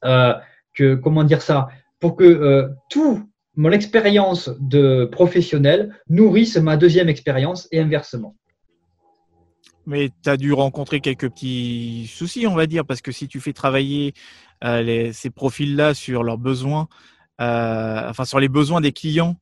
[0.02, 1.68] que comment dire ça,
[2.00, 8.36] pour que euh, tout mon expérience de professionnel nourrisse ma deuxième expérience et inversement.
[9.86, 13.40] Mais tu as dû rencontrer quelques petits soucis, on va dire, parce que si tu
[13.40, 14.12] fais travailler
[14.62, 16.88] euh, ces profils-là sur leurs besoins,
[17.40, 19.36] euh, enfin sur les besoins des clients,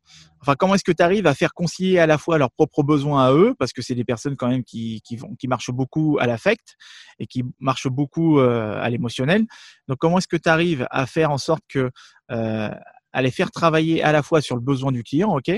[0.45, 3.27] enfin comment est-ce que tu arrives à faire concilier à la fois leurs propres besoins
[3.27, 6.19] à eux, parce que c'est des personnes quand même qui, qui, vont, qui marchent beaucoup
[6.21, 6.77] à l'affect
[7.19, 9.47] et qui marchent beaucoup euh, à l'émotionnel.
[9.89, 11.91] Donc comment est-ce que tu arrives à faire en sorte que
[12.29, 15.53] à les faire travailler à la fois sur le besoin du client, ok,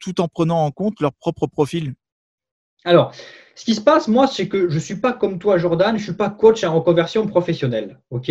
[0.00, 1.94] tout en prenant en compte leur propre profil?
[2.84, 3.12] Alors,
[3.54, 6.00] ce qui se passe, moi, c'est que je ne suis pas comme toi, Jordan, je
[6.00, 8.00] ne suis pas coach en reconversion professionnelle.
[8.10, 8.30] ok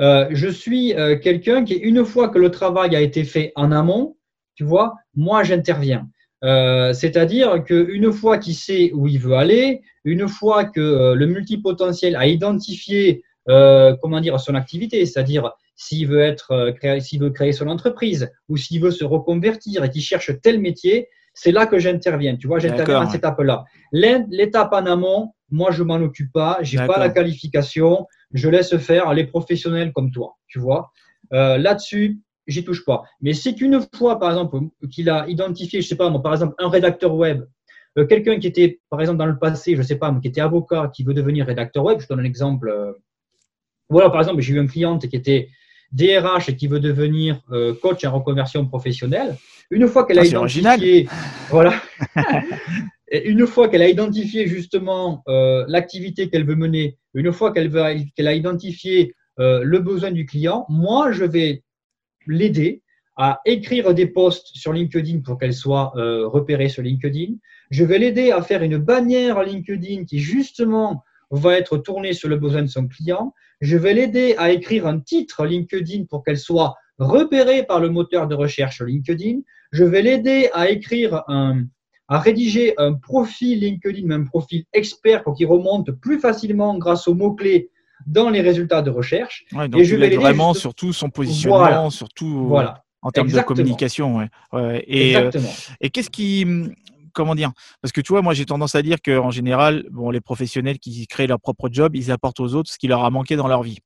[0.00, 3.70] euh, je suis euh, quelqu'un qui, une fois que le travail a été fait en
[3.70, 4.16] amont,
[4.54, 6.08] tu vois, moi, j'interviens.
[6.42, 12.16] Euh, c'est-à-dire qu'une fois qu'il sait où il veut aller, une fois que le multipotentiel
[12.16, 18.30] a identifié, comment dire, son activité, c'est-à-dire s'il veut être, s'il veut créer son entreprise
[18.48, 22.36] ou s'il veut se reconvertir et qu'il cherche tel métier, c'est là que j'interviens.
[22.36, 23.64] Tu vois, j'interviens à cette étape-là.
[23.92, 26.58] L'étape en amont, moi, je m'en occupe pas.
[26.62, 28.06] J'ai pas la qualification.
[28.32, 30.36] Je laisse faire les professionnels comme toi.
[30.46, 30.90] Tu vois.
[31.32, 33.02] Euh, Là-dessus, j'y touche pas.
[33.20, 34.58] Mais c'est qu'une fois, par exemple,
[34.90, 37.44] qu'il a identifié, je sais pas, moi, par exemple, un rédacteur web,
[37.98, 40.90] euh, quelqu'un qui était, par exemple, dans le passé, je sais pas, qui était avocat,
[40.94, 42.68] qui veut devenir rédacteur web, je donne un exemple.
[42.68, 42.92] Euh,
[43.88, 45.48] voilà, par exemple, j'ai eu une cliente qui était
[45.92, 49.36] DRH et qui veut devenir euh, coach en reconversion professionnelle,
[49.70, 51.08] une fois qu'elle a ah, identifié,
[51.50, 51.74] voilà,
[53.12, 55.22] une fois qu'elle a identifié justement
[55.68, 57.70] l'activité qu'elle veut mener, une fois qu'elle
[58.16, 61.62] qu'elle a identifié le besoin du client, moi je vais
[62.26, 62.82] l'aider
[63.16, 67.34] à écrire des posts sur LinkedIn pour qu'elle soit repérée sur LinkedIn.
[67.70, 72.36] Je vais l'aider à faire une bannière LinkedIn qui justement va être tournée sur le
[72.36, 73.32] besoin de son client.
[73.60, 78.26] Je vais l'aider à écrire un titre LinkedIn pour qu'elle soit repérée par le moteur
[78.26, 79.40] de recherche LinkedIn.
[79.70, 81.22] Je vais l'aider à écrire
[82.08, 87.14] à rédiger un profil LinkedIn, un profil expert pour qu'il remonte plus facilement grâce aux
[87.14, 87.70] mots-clés
[88.06, 89.44] dans les résultats de recherche.
[89.76, 92.82] et je vais vraiment sur tout son positionnement, surtout voilà.
[93.02, 94.22] en termes de communication.
[94.22, 95.30] Et, euh,
[95.80, 96.46] et qu'est-ce qui,
[97.12, 97.52] comment dire?
[97.80, 101.06] Parce que tu vois, moi j'ai tendance à dire qu'en général, bon, les professionnels qui
[101.06, 103.62] créent leur propre job, ils apportent aux autres ce qui leur a manqué dans leur
[103.62, 103.78] vie.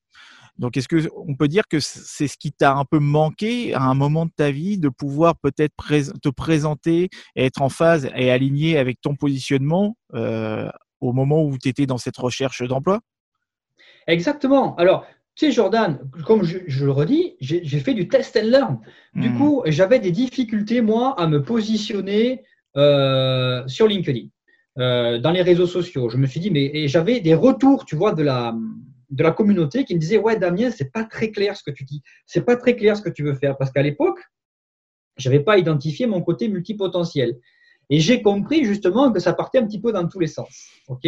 [0.58, 3.82] Donc, est-ce que on peut dire que c'est ce qui t'a un peu manqué à
[3.82, 5.74] un moment de ta vie de pouvoir peut-être
[6.20, 10.68] te présenter et être en phase et aligné avec ton positionnement euh,
[11.00, 13.00] au moment où tu étais dans cette recherche d'emploi?
[14.08, 14.74] Exactement.
[14.76, 18.80] Alors, tu sais, Jordan, comme je, le redis, j'ai fait du test and learn.
[19.14, 19.38] Du mmh.
[19.38, 22.42] coup, j'avais des difficultés, moi, à me positionner
[22.76, 24.26] euh, sur LinkedIn,
[24.78, 26.08] euh, dans les réseaux sociaux.
[26.08, 28.56] Je me suis dit, mais j'avais des retours, tu vois, de la,
[29.10, 31.84] de la communauté qui me disaient, ouais, Damien, c'est pas très clair ce que tu
[31.84, 34.18] dis, c'est pas très clair ce que tu veux faire, parce qu'à l'époque,
[35.16, 37.38] j'avais pas identifié mon côté multipotentiel.
[37.90, 40.68] Et j'ai compris justement que ça partait un petit peu dans tous les sens.
[40.88, 41.06] OK?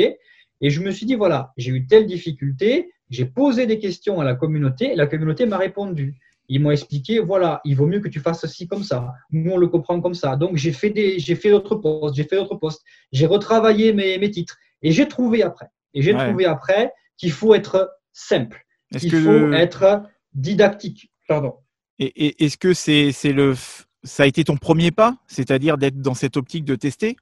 [0.61, 4.25] Et je me suis dit, voilà, j'ai eu telle difficulté, j'ai posé des questions à
[4.25, 6.17] la communauté et la communauté m'a répondu.
[6.49, 9.13] Ils m'ont expliqué, voilà, il vaut mieux que tu fasses ceci comme ça.
[9.31, 10.37] Nous, on le comprend comme ça.
[10.37, 14.19] Donc, j'ai fait des, j'ai fait d'autres postes, j'ai fait d'autres postes, j'ai retravaillé mes,
[14.19, 15.69] mes titres et j'ai trouvé après.
[15.95, 18.65] Et j'ai trouvé après qu'il faut être simple,
[18.99, 20.03] qu'il faut être
[20.35, 21.11] didactique.
[21.29, 21.55] Pardon.
[21.99, 23.55] Et, est-ce que c'est le
[24.03, 27.17] ça a été ton premier pas, c'est-à-dire d'être dans cette optique de tester?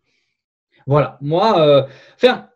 [0.86, 1.82] Voilà, moi, euh,
[2.14, 2.48] enfin,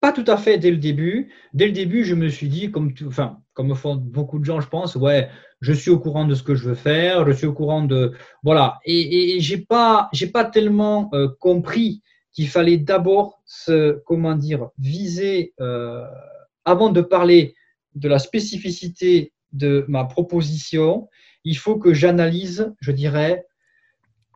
[0.00, 1.32] pas tout à fait dès le début.
[1.54, 4.68] Dès le début, je me suis dit, comme, enfin, comme font beaucoup de gens, je
[4.68, 5.28] pense, ouais,
[5.60, 8.12] je suis au courant de ce que je veux faire, je suis au courant de,
[8.42, 14.68] voilà, et, et pas, j'ai pas tellement euh, compris qu'il fallait d'abord se, comment dire,
[14.78, 16.04] viser euh,
[16.64, 17.54] avant de parler
[17.94, 21.08] de la spécificité de ma proposition,
[21.44, 23.46] il faut que j'analyse, je dirais,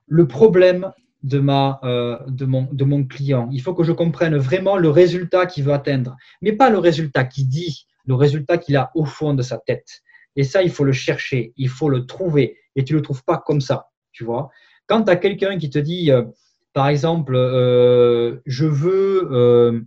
[0.07, 0.93] le problème
[1.23, 3.49] de, ma, euh, de, mon, de mon client.
[3.53, 7.25] Il faut que je comprenne vraiment le résultat qu'il veut atteindre, mais pas le résultat
[7.25, 10.03] qu'il dit, le résultat qu'il a au fond de sa tête.
[10.37, 13.25] Et ça, il faut le chercher, il faut le trouver, et tu ne le trouves
[13.25, 14.51] pas comme ça, tu vois.
[14.87, 16.25] Quand tu as quelqu'un qui te dit, euh,
[16.73, 19.85] par exemple, euh, je veux,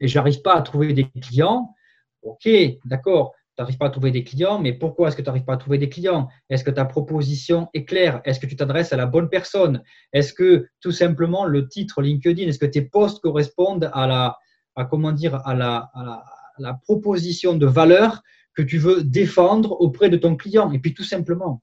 [0.00, 1.74] et j'arrive pas à trouver des clients,
[2.22, 2.48] ok,
[2.84, 5.54] d'accord, tu n'arrives pas à trouver des clients, mais pourquoi est-ce que tu n'arrives pas
[5.54, 6.28] à trouver des clients?
[6.48, 8.20] Est-ce que ta proposition est claire?
[8.24, 9.82] Est-ce que tu t'adresses à la bonne personne?
[10.12, 14.36] Est-ce que tout simplement le titre LinkedIn, est-ce que tes posts correspondent à la,
[14.76, 16.24] à, comment dire, à la, à
[16.60, 18.22] la, proposition de valeur
[18.54, 20.70] que tu veux défendre auprès de ton client?
[20.70, 21.60] Et puis tout simplement,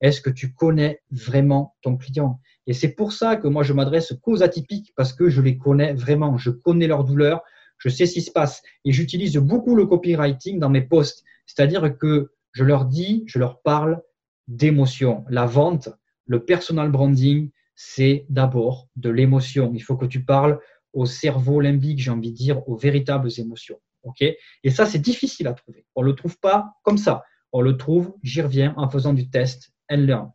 [0.00, 2.38] est-ce que tu connais vraiment ton client?
[2.68, 5.94] Et c'est pour ça que moi je m'adresse qu'aux atypiques parce que je les connais
[5.94, 7.42] vraiment, je connais leurs douleurs,
[7.84, 8.62] je sais ce qui se passe.
[8.86, 11.22] Et j'utilise beaucoup le copywriting dans mes posts.
[11.44, 14.00] C'est-à-dire que je leur dis, je leur parle
[14.48, 15.24] d'émotion.
[15.28, 15.90] La vente,
[16.26, 19.72] le personal branding, c'est d'abord de l'émotion.
[19.74, 20.60] Il faut que tu parles
[20.94, 23.78] au cerveau limbique, j'ai envie de dire, aux véritables émotions.
[24.04, 24.22] OK?
[24.22, 25.84] Et ça, c'est difficile à trouver.
[25.94, 27.24] On ne le trouve pas comme ça.
[27.52, 30.30] On le trouve, j'y reviens, en faisant du test and learn.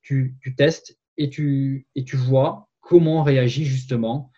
[0.00, 4.30] Tu, tu testes et tu, et tu vois comment on réagit justement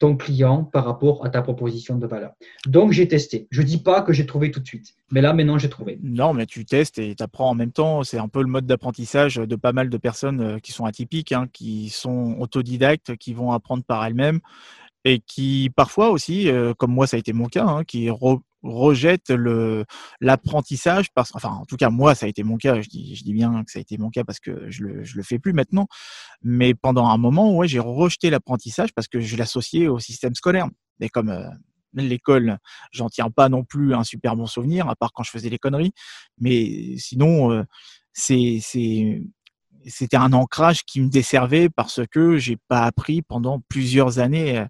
[0.00, 2.32] ton client par rapport à ta proposition de valeur.
[2.66, 3.46] Donc, j'ai testé.
[3.50, 6.00] Je ne dis pas que j'ai trouvé tout de suite, mais là, maintenant, j'ai trouvé.
[6.02, 8.02] Non, mais tu testes et tu apprends en même temps.
[8.02, 11.32] C'est un peu le mode d'apprentissage de pas mal de personnes euh, qui sont atypiques,
[11.32, 14.40] hein, qui sont autodidactes, qui vont apprendre par elles-mêmes
[15.04, 18.10] et qui parfois aussi, euh, comme moi ça a été mon cas, hein, qui
[18.62, 19.84] rejette le
[20.20, 23.24] l'apprentissage parce enfin en tout cas moi ça a été mon cas je dis je
[23.24, 25.38] dis bien que ça a été mon cas parce que je le je le fais
[25.38, 25.86] plus maintenant
[26.42, 30.68] mais pendant un moment ouais j'ai rejeté l'apprentissage parce que je l'associais au système scolaire.
[30.98, 31.48] Mais comme euh,
[31.94, 32.58] l'école
[32.92, 35.58] j'en tiens pas non plus un super bon souvenir à part quand je faisais les
[35.58, 35.92] conneries
[36.38, 37.64] mais sinon euh,
[38.12, 39.22] c'est c'est
[39.86, 44.66] c'était un ancrage qui me desservait parce que j'ai pas appris pendant plusieurs années euh,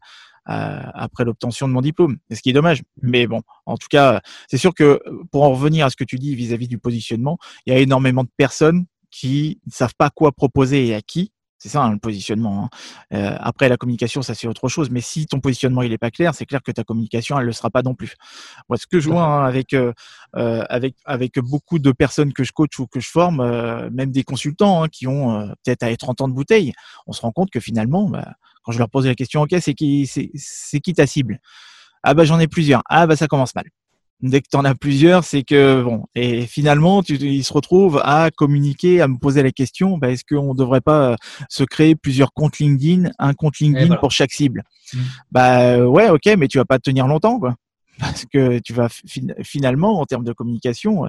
[0.50, 2.82] après l'obtention de mon diplôme, ce qui est dommage.
[3.02, 6.18] Mais bon, en tout cas, c'est sûr que pour en revenir à ce que tu
[6.18, 10.32] dis vis-à-vis du positionnement, il y a énormément de personnes qui ne savent pas quoi
[10.32, 11.32] proposer et à qui.
[11.62, 12.64] C'est ça hein, le positionnement.
[12.64, 12.68] Hein.
[13.12, 14.88] Euh, après la communication, ça c'est autre chose.
[14.88, 17.52] Mais si ton positionnement il est pas clair, c'est clair que ta communication elle le
[17.52, 18.14] sera pas non plus.
[18.70, 19.92] Moi, ce que je vois hein, avec euh,
[20.36, 23.42] euh, avec avec beaucoup de personnes que je coach ou que je forme,
[23.90, 26.72] même des consultants qui ont peut-être à 30 ans de bouteille,
[27.06, 29.74] on se rend compte que finalement, bah, quand je leur pose la question, ok, c'est
[29.74, 31.40] qui c'est qui ta cible?
[32.02, 32.82] Ah bah j'en ai plusieurs.
[32.88, 33.64] Ah bah ça commence mal
[34.22, 36.04] dès que tu en as plusieurs, c'est que bon.
[36.14, 40.24] Et finalement, tu, ils se retrouvent à communiquer, à me poser la question bah, est-ce
[40.24, 41.16] qu'on ne devrait pas euh,
[41.48, 44.62] se créer plusieurs comptes LinkedIn, un compte LinkedIn pour chaque cible?
[44.92, 44.98] Mmh.
[45.32, 47.54] Bah ouais, ok, mais tu vas pas tenir longtemps, quoi.
[47.98, 48.88] Parce que tu vas
[49.42, 51.08] finalement, en termes de communication, euh,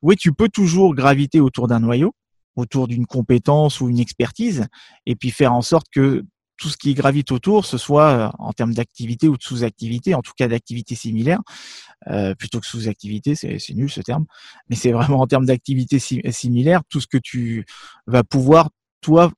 [0.00, 2.14] oui, tu peux toujours graviter autour d'un noyau,
[2.56, 4.66] autour d'une compétence ou une expertise,
[5.04, 6.24] et puis faire en sorte que
[6.56, 10.22] tout ce qui gravite autour, ce soit euh, en termes d'activité ou de sous-activité, en
[10.22, 11.40] tout cas d'activité similaire,
[12.08, 14.26] euh, plutôt que sous-activité, c'est nul ce terme,
[14.68, 17.64] mais c'est vraiment en termes d'activité similaire, tout ce que tu
[18.06, 19.32] vas pouvoir, toi,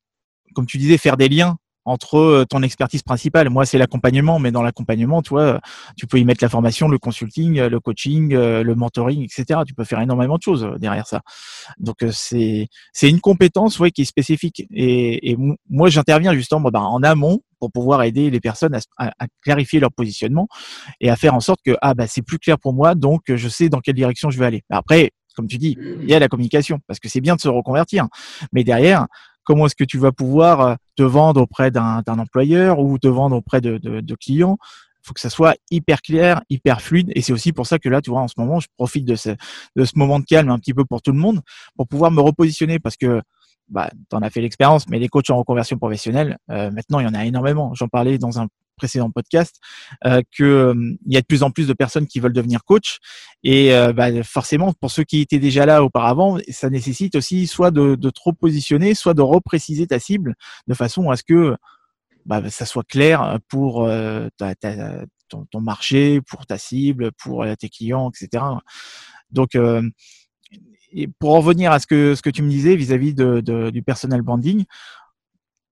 [0.55, 3.49] comme tu disais, faire des liens entre euh, ton expertise principale.
[3.49, 5.61] Moi, c'est l'accompagnement, mais dans l'accompagnement, toi,
[5.96, 9.61] tu peux y mettre la formation, le consulting, le coaching, le mentoring, etc.
[9.66, 11.22] Tu peux faire énormément de choses derrière ça.
[11.79, 14.66] Donc, c'est c'est une compétence, ouais, qui est spécifique.
[14.70, 15.37] Et,
[15.70, 19.92] moi, j'interviens justement bah, en amont pour pouvoir aider les personnes à, à, clarifier leur
[19.92, 20.49] positionnement
[21.01, 23.49] et à faire en sorte que ah bah c'est plus clair pour moi, donc je
[23.49, 24.62] sais dans quelle direction je vais aller.
[24.70, 27.49] Après, comme tu dis, il y a la communication parce que c'est bien de se
[27.49, 28.09] reconvertir,
[28.53, 29.07] mais derrière,
[29.46, 33.37] comment est-ce que tu vas pouvoir euh, te vendre auprès d'un employeur ou te vendre
[33.37, 34.59] auprès de, de, de clients?
[35.02, 37.12] Faut que ça soit hyper clair, hyper fluide.
[37.14, 39.14] Et c'est aussi pour ça que là, tu vois, en ce moment, je profite de
[39.14, 39.37] ce,
[39.94, 41.40] moment de calme un petit peu pour tout le monde,
[41.76, 43.22] pour pouvoir me repositionner parce que
[43.68, 47.04] bah, tu en as fait l'expérience, mais les coachs en reconversion professionnelle, euh, maintenant, il
[47.04, 47.72] y en a énormément.
[47.74, 49.57] J'en parlais dans un précédent podcast,
[50.05, 52.65] euh, que euh, il y a de plus en plus de personnes qui veulent devenir
[52.65, 52.99] coach
[53.43, 57.71] et euh, bah, forcément pour ceux qui étaient déjà là auparavant, ça nécessite aussi soit
[57.71, 60.35] de, trop positionner, soit de repréciser ta cible
[60.67, 61.57] de façon à ce que
[62.25, 63.89] bah, ça soit clair pour
[64.37, 64.55] ta,
[65.29, 68.45] ton, marché, pour ta cible, pour tes clients, etc.
[69.31, 69.57] Donc
[71.19, 74.23] pour en revenir à ce que, ce que tu me disais vis-à-vis de, du personnel
[74.23, 74.65] branding,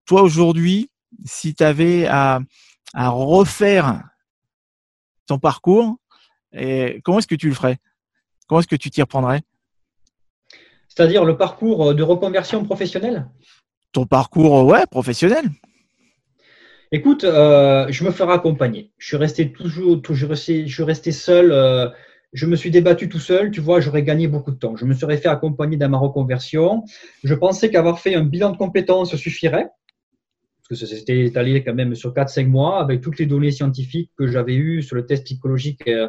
[0.06, 0.90] toi aujourd'hui,
[1.24, 2.40] si tu avais à,
[2.94, 4.02] à refaire
[5.26, 5.96] ton parcours,
[6.52, 7.78] et comment est-ce que tu le ferais?
[8.46, 9.42] Comment est-ce que tu t'y reprendrais?
[10.88, 13.28] C'est-à-dire le parcours de reconversion professionnelle?
[13.92, 15.50] Ton parcours, ouais, professionnel.
[16.92, 18.92] Écoute, euh, je me ferai accompagner.
[18.98, 21.50] Je suis resté toujours, toujours je suis resté seul.
[21.50, 21.88] Euh,
[22.32, 23.50] je me suis débattu tout seul.
[23.50, 24.76] Tu vois, j'aurais gagné beaucoup de temps.
[24.76, 26.84] Je me serais fait accompagner dans ma reconversion.
[27.24, 29.68] Je pensais qu'avoir fait un bilan de compétences suffirait.
[30.68, 34.26] Parce que c'était étalé quand même sur 4-5 mois avec toutes les données scientifiques que
[34.26, 36.08] j'avais eues sur le test psychologique euh,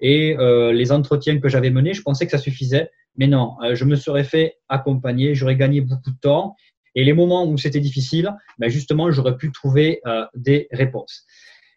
[0.00, 0.36] et
[0.72, 1.94] les entretiens que j'avais menés.
[1.94, 2.90] Je pensais que ça suffisait.
[3.16, 5.34] Mais non, je me serais fait accompagner.
[5.34, 6.56] J'aurais gagné beaucoup de temps.
[6.94, 11.26] Et les moments où c'était difficile, ben justement, j'aurais pu trouver euh, des réponses.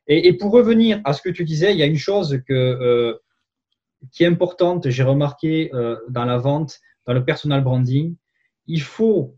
[0.07, 3.17] Et, pour revenir à ce que tu disais, il y a une chose euh,
[4.13, 8.15] qui est importante, j'ai remarqué euh, dans la vente, dans le personal branding,
[8.67, 9.35] il faut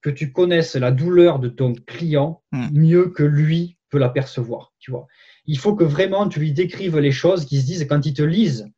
[0.00, 2.68] que tu connaisses la douleur de ton client hmm.
[2.72, 4.72] mieux que lui peut l'apercevoir.
[4.78, 5.06] Tu vois,
[5.46, 8.22] il faut que vraiment tu lui décrives les choses qui se disent quand ils te
[8.22, 8.68] lisent,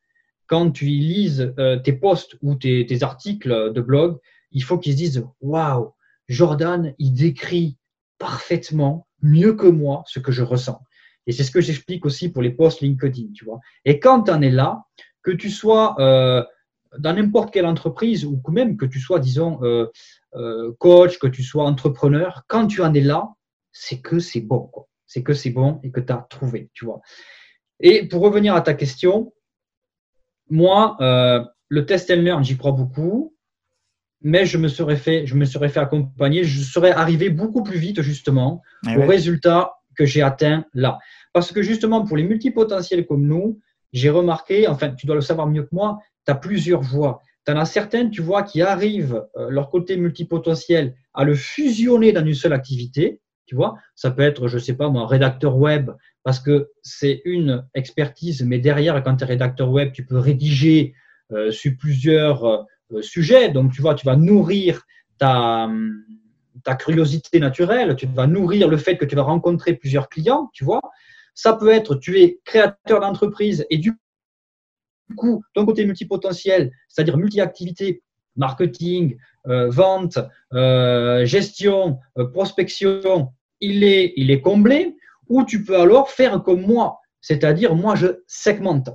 [0.46, 1.52] quand tu lises
[1.84, 4.18] tes posts ou tes, tes articles de blog,
[4.52, 5.92] il faut qu'ils se disent waouh,
[6.28, 7.76] Jordan, il décrit
[8.18, 10.80] parfaitement, mieux que moi, ce que je ressens.
[11.26, 13.60] Et c'est ce que j'explique aussi pour les posts LinkedIn, tu vois.
[13.84, 14.84] Et quand tu en es là,
[15.22, 16.44] que tu sois euh,
[16.98, 19.86] dans n'importe quelle entreprise ou même que tu sois, disons, euh,
[20.34, 23.28] euh, coach, que tu sois entrepreneur, quand tu en es là,
[23.72, 24.70] c'est que c'est bon.
[25.06, 27.00] C'est que c'est bon et que tu as trouvé, tu vois.
[27.80, 29.32] Et pour revenir à ta question,
[30.48, 30.96] moi,
[31.68, 33.34] le test and learn, j'y crois beaucoup
[34.22, 37.78] mais je me serais fait, je me serais fait accompagner, je serais arrivé beaucoup plus
[37.78, 40.98] vite justement eh au résultat que j'ai atteint là.
[41.32, 43.60] Parce que justement pour les multipotentiels comme nous,
[43.92, 45.98] j'ai remarqué, enfin tu dois le savoir mieux que moi,
[46.34, 47.20] plusieurs voies.
[47.46, 52.12] Tu en as certaines, tu vois, qui arrivent euh, leur côté multipotentiel à le fusionner
[52.12, 53.20] dans une seule activité.
[53.46, 55.90] Tu vois, ça peut être, je sais pas moi, rédacteur web,
[56.22, 60.94] parce que c'est une expertise, mais derrière, quand tu es rédacteur web, tu peux rédiger
[61.32, 62.62] euh, sur plusieurs euh,
[62.92, 63.50] euh, sujet.
[63.50, 64.82] Donc, tu vois, tu vas nourrir
[65.18, 65.70] ta,
[66.64, 70.64] ta curiosité naturelle, tu vas nourrir le fait que tu vas rencontrer plusieurs clients, tu
[70.64, 70.80] vois.
[71.34, 73.94] Ça peut être, tu es créateur d'entreprise et du
[75.14, 78.02] coup, ton côté multipotentiel, c'est-à-dire multi-activité,
[78.36, 79.16] marketing,
[79.48, 80.18] euh, vente,
[80.52, 81.98] euh, gestion,
[82.32, 84.96] prospection, il est, il est comblé.
[85.28, 88.90] Ou tu peux alors faire comme moi, c'est-à-dire moi je segmente.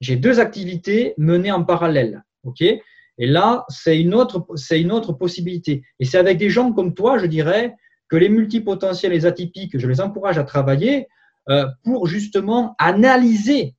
[0.00, 2.22] J'ai deux activités menées en parallèle.
[2.62, 5.82] et là, c'est une autre, c'est une autre possibilité.
[5.98, 7.74] Et c'est avec des gens comme toi, je dirais,
[8.08, 11.06] que les multipotentiels les atypiques, je les encourage à travailler
[11.48, 13.74] euh, pour justement analyser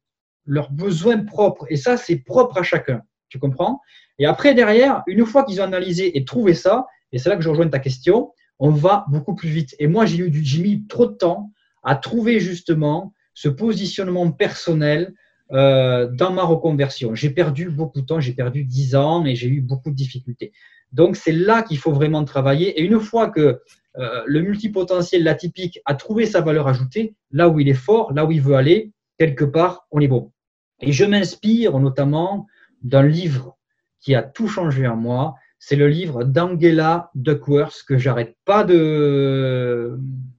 [0.45, 1.65] leurs besoins propres.
[1.69, 3.01] Et ça, c'est propre à chacun.
[3.29, 3.79] Tu comprends?
[4.19, 7.43] Et après, derrière, une fois qu'ils ont analysé et trouvé ça, et c'est là que
[7.43, 9.75] je rejoins ta question, on va beaucoup plus vite.
[9.79, 11.51] Et moi, j'ai mis trop de temps
[11.83, 15.13] à trouver justement ce positionnement personnel
[15.51, 17.15] euh, dans ma reconversion.
[17.15, 20.53] J'ai perdu beaucoup de temps, j'ai perdu 10 ans et j'ai eu beaucoup de difficultés.
[20.91, 22.79] Donc c'est là qu'il faut vraiment travailler.
[22.79, 23.59] Et une fois que
[23.97, 28.25] euh, le multipotentiel, l'atypique, a trouvé sa valeur ajoutée, là où il est fort, là
[28.25, 30.31] où il veut aller, quelque part, on est bon.
[30.79, 32.47] Et je m'inspire notamment
[32.81, 33.55] d'un livre
[33.99, 35.35] qui a tout changé en moi.
[35.59, 39.95] C'est le livre d'Angela Duckworth que j'arrête pas de,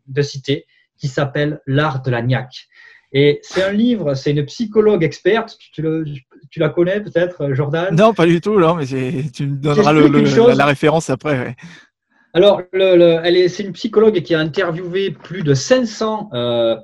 [0.09, 0.67] de citer,
[0.99, 2.67] qui s'appelle L'art de la niaque.
[3.13, 5.57] Et c'est un livre, c'est une psychologue experte.
[5.73, 5.85] Tu,
[6.57, 7.95] la connais peut-être, Jordan?
[7.95, 9.93] Non, pas du tout, non, mais tu me donneras
[10.55, 11.55] la, référence après.
[12.35, 16.77] Alors, elle c'est une psychologue qui a interviewé plus de 500 euh,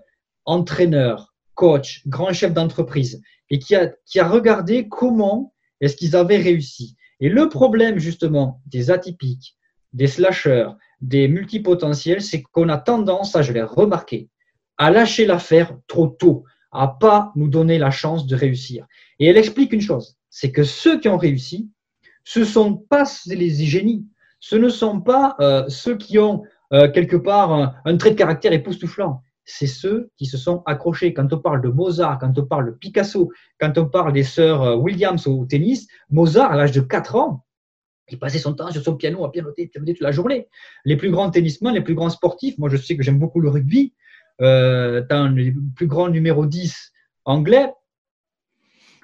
[0.45, 1.28] entraîneurs,
[1.59, 6.97] coachs, grands chefs d'entreprise et qui a, qui a regardé comment est-ce qu'ils avaient réussi.
[7.19, 9.57] Et le problème, justement, des atypiques,
[9.93, 14.29] des slashers, des multipotentiels, c'est qu'on a tendance, ça je l'ai remarqué,
[14.77, 18.87] à lâcher l'affaire trop tôt, à pas nous donner la chance de réussir.
[19.19, 21.73] Et elle explique une chose, c'est que ceux qui ont réussi,
[22.23, 24.07] ce sont pas les génies,
[24.39, 28.53] ce ne sont pas euh, ceux qui ont euh, quelque part un, trait de caractère
[28.53, 29.23] époustouflant.
[29.51, 31.15] C'est ceux qui se sont accrochés.
[31.15, 34.63] Quand on parle de Mozart, quand on parle de Picasso, quand on parle des sœurs
[34.63, 37.47] euh, Williams au tennis, Mozart, à l'âge de 4 ans,
[38.11, 40.49] il passait son temps sur son piano à pianoter toute la journée.
[40.85, 43.49] Les plus grands tennismen, les plus grands sportifs, moi je sais que j'aime beaucoup le
[43.49, 43.95] rugby,
[44.43, 46.93] euh, dans le plus grand numéro 10
[47.25, 47.73] anglais,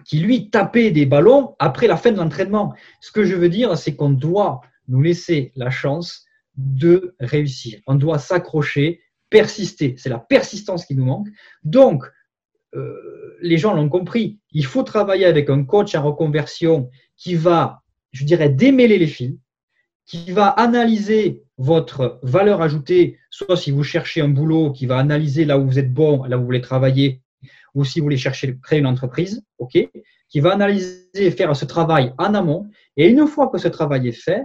[0.05, 2.75] qui lui tapait des ballons après la fin de l'entraînement.
[3.01, 6.27] Ce que je veux dire, c'est qu'on doit nous laisser la chance
[6.57, 7.81] de réussir.
[7.87, 9.01] On doit s'accrocher,
[9.35, 9.95] persister.
[9.99, 11.29] C'est la persistance qui nous manque.
[11.65, 12.05] Donc,
[12.75, 14.39] euh, les gens l'ont compris.
[14.53, 19.37] Il faut travailler avec un coach en reconversion qui va je dirais, démêler les fils,
[20.07, 25.45] qui va analyser votre valeur ajoutée, soit si vous cherchez un boulot, qui va analyser
[25.45, 27.21] là où vous êtes bon, là où vous voulez travailler,
[27.75, 29.43] ou si vous voulez chercher créer une entreprise,
[30.29, 32.71] qui va analyser et faire ce travail en amont.
[32.97, 34.45] Et une fois que ce travail est fait,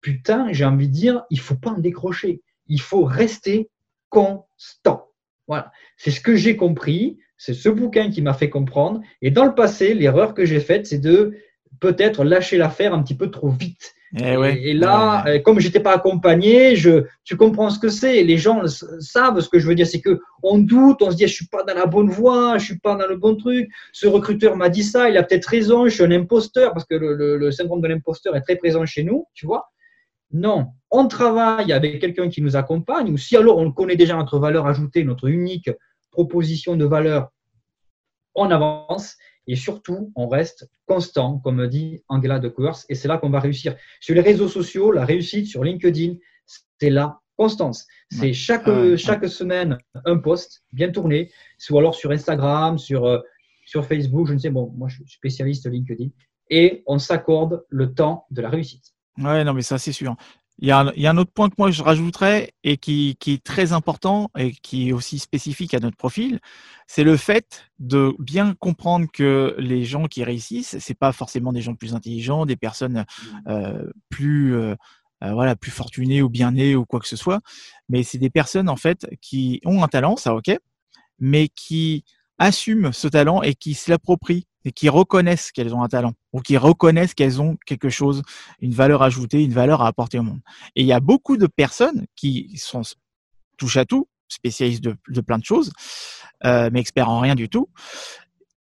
[0.00, 2.40] putain, j'ai envie de dire, il faut pas en décrocher.
[2.66, 3.68] Il faut rester
[4.12, 5.08] constant.
[5.48, 5.72] Voilà.
[5.96, 7.18] C'est ce que j'ai compris.
[7.36, 9.00] C'est ce bouquin qui m'a fait comprendre.
[9.22, 11.34] Et dans le passé, l'erreur que j'ai faite, c'est de
[11.80, 13.94] peut-être lâcher l'affaire un petit peu trop vite.
[14.20, 14.60] Eh ouais.
[14.62, 18.22] Et, là, euh, comme j'étais pas accompagné, je, tu comprends ce que c'est.
[18.22, 18.62] Les gens
[19.00, 21.46] savent ce que je veux dire, c'est que on doute, on se dit je suis
[21.46, 23.70] pas dans la bonne voie, je suis pas dans le bon truc.
[23.92, 26.94] Ce recruteur m'a dit ça, il a peut-être raison, je suis un imposteur parce que
[26.94, 29.72] le, le syndrome de l'imposteur est très présent chez nous, tu vois.
[30.32, 34.38] Non, on travaille avec quelqu'un qui nous accompagne, ou si alors on connaît déjà notre
[34.38, 35.70] valeur ajoutée, notre unique
[36.10, 37.30] proposition de valeur,
[38.34, 39.16] on avance
[39.46, 43.40] et surtout, on reste constant, comme dit Angela de Course, et c'est là qu'on va
[43.40, 43.76] réussir.
[44.00, 46.14] Sur les réseaux sociaux, la réussite sur LinkedIn,
[46.46, 47.86] c'est la constance.
[48.10, 51.30] C'est chaque, chaque semaine un post bien tourné,
[51.70, 53.18] ou alors sur Instagram, sur, euh,
[53.66, 56.08] sur Facebook, je ne sais, bon, moi je suis spécialiste LinkedIn,
[56.50, 58.94] et on s'accorde le temps de la réussite.
[59.18, 60.16] Ouais, non, mais ça, c'est sûr.
[60.58, 62.76] Il y, a un, il y, a un, autre point que moi je rajouterais et
[62.76, 66.40] qui, qui, est très important et qui est aussi spécifique à notre profil,
[66.86, 71.62] c'est le fait de bien comprendre que les gens qui réussissent, c'est pas forcément des
[71.62, 73.06] gens plus intelligents, des personnes
[73.48, 74.76] euh, plus euh,
[75.24, 77.40] euh, voilà plus fortunées ou bien nées ou quoi que ce soit,
[77.88, 80.56] mais c'est des personnes en fait qui ont un talent, ça ok,
[81.18, 82.04] mais qui
[82.38, 86.40] assument ce talent et qui se l'approprient et qui reconnaissent qu'elles ont un talent ou
[86.40, 88.22] qui reconnaissent qu'elles ont quelque chose,
[88.60, 90.40] une valeur ajoutée, une valeur à apporter au monde.
[90.76, 92.82] Et il y a beaucoup de personnes qui sont
[93.56, 95.72] touche à tout, spécialistes de, de plein de choses,
[96.44, 97.68] euh, mais experts en rien du tout,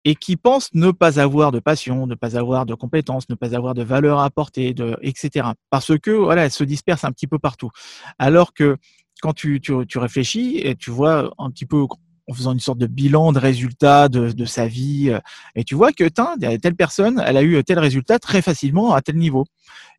[0.05, 3.55] et qui pensent ne pas avoir de passion, ne pas avoir de compétences, ne pas
[3.55, 5.47] avoir de valeur à apporter, de, etc.
[5.69, 7.71] Parce que voilà, elles se dispersent un petit peu partout.
[8.19, 8.77] Alors que
[9.21, 11.85] quand tu, tu, tu réfléchis et tu vois un petit peu
[12.30, 15.09] en faisant une sorte de bilan de résultats de, de sa vie.
[15.09, 15.19] Euh,
[15.55, 19.17] et tu vois que telle personne, elle a eu tel résultat très facilement à tel
[19.17, 19.45] niveau.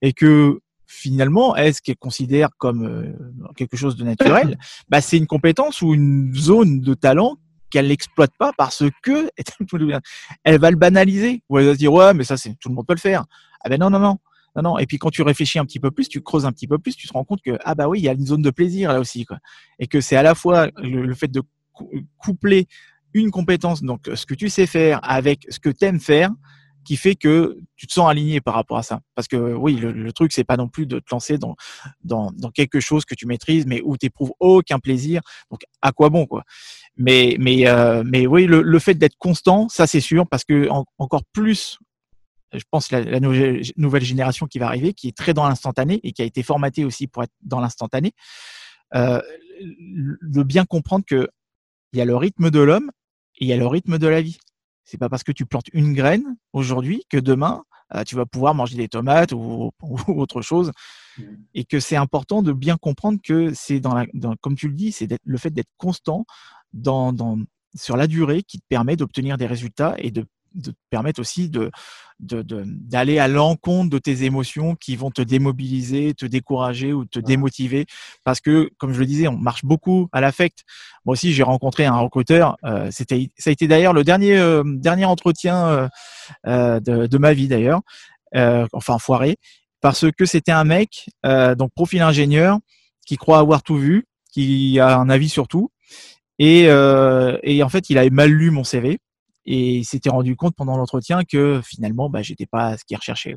[0.02, 3.12] Et que finalement, est-ce qu'elle considère comme euh,
[3.56, 4.58] quelque chose de naturel
[4.88, 7.36] bah, C'est une compétence ou une zone de talent
[7.70, 9.28] qu'elle n'exploite pas parce que
[10.44, 11.42] elle va le banaliser.
[11.48, 13.24] Ou elle va se dire, ouais, mais ça, c'est tout le monde peut le faire.
[13.60, 14.18] Ah ben non, non, non.
[14.56, 14.78] Non, non.
[14.78, 16.94] Et puis quand tu réfléchis un petit peu plus, tu creuses un petit peu plus,
[16.94, 18.92] tu te rends compte que ah bah oui, il y a une zone de plaisir
[18.92, 19.38] là aussi, quoi.
[19.80, 21.42] Et que c'est à la fois le fait de
[22.18, 22.66] coupler
[23.14, 26.30] une compétence, donc ce que tu sais faire, avec ce que tu aimes faire,
[26.84, 29.00] qui fait que tu te sens aligné par rapport à ça.
[29.14, 33.04] Parce que oui, le, truc, c'est pas non plus de te lancer dans, quelque chose
[33.04, 35.22] que tu maîtrises, mais où tu éprouves aucun plaisir.
[35.50, 36.44] Donc, à quoi bon, quoi?
[36.96, 40.68] Mais, mais, euh, oui, le, fait d'être constant, ça c'est sûr, parce que
[40.98, 41.78] encore plus,
[42.52, 46.12] je pense la, la nouvelle, génération qui va arriver, qui est très dans l'instantané et
[46.12, 48.12] qui a été formatée aussi pour être dans l'instantané,
[48.94, 49.20] euh,
[49.60, 51.28] de bien comprendre que
[51.94, 52.90] il y a le rythme de l'homme
[53.36, 54.38] et il y a le rythme de la vie.
[54.84, 57.64] C'est pas parce que tu plantes une graine aujourd'hui que demain
[57.94, 59.70] euh, tu vas pouvoir manger des tomates ou,
[60.08, 60.72] autre chose.
[61.16, 61.22] Mmh.
[61.54, 64.06] Et que c'est important de bien comprendre que c'est dans la,
[64.40, 66.26] comme tu le dis, c'est le fait d'être constant
[66.72, 67.38] dans, dans,
[67.74, 71.48] sur la durée qui te permet d'obtenir des résultats et de de te permettre aussi
[71.48, 71.70] de
[72.20, 77.86] d'aller à l'encontre de tes émotions qui vont te démobiliser, te décourager ou te démotiver.
[78.22, 80.60] Parce que comme je le disais, on marche beaucoup à l'affect.
[81.04, 84.62] Moi aussi, j'ai rencontré un recruteur, euh, c'était ça a été d'ailleurs le dernier euh,
[84.64, 85.88] dernier entretien
[86.46, 87.80] euh, de, de, ma vie d'ailleurs,
[88.72, 89.36] enfin foiré
[89.80, 92.58] parce que c'était un mec donc profil ingénieur
[93.06, 95.70] qui croit avoir tout vu, qui a un avis sur tout.
[96.38, 98.98] Et, et en fait, il avait mal lu mon CV
[99.46, 103.36] et il s'était rendu compte pendant l'entretien que finalement bah j'étais pas ce qu'il recherchait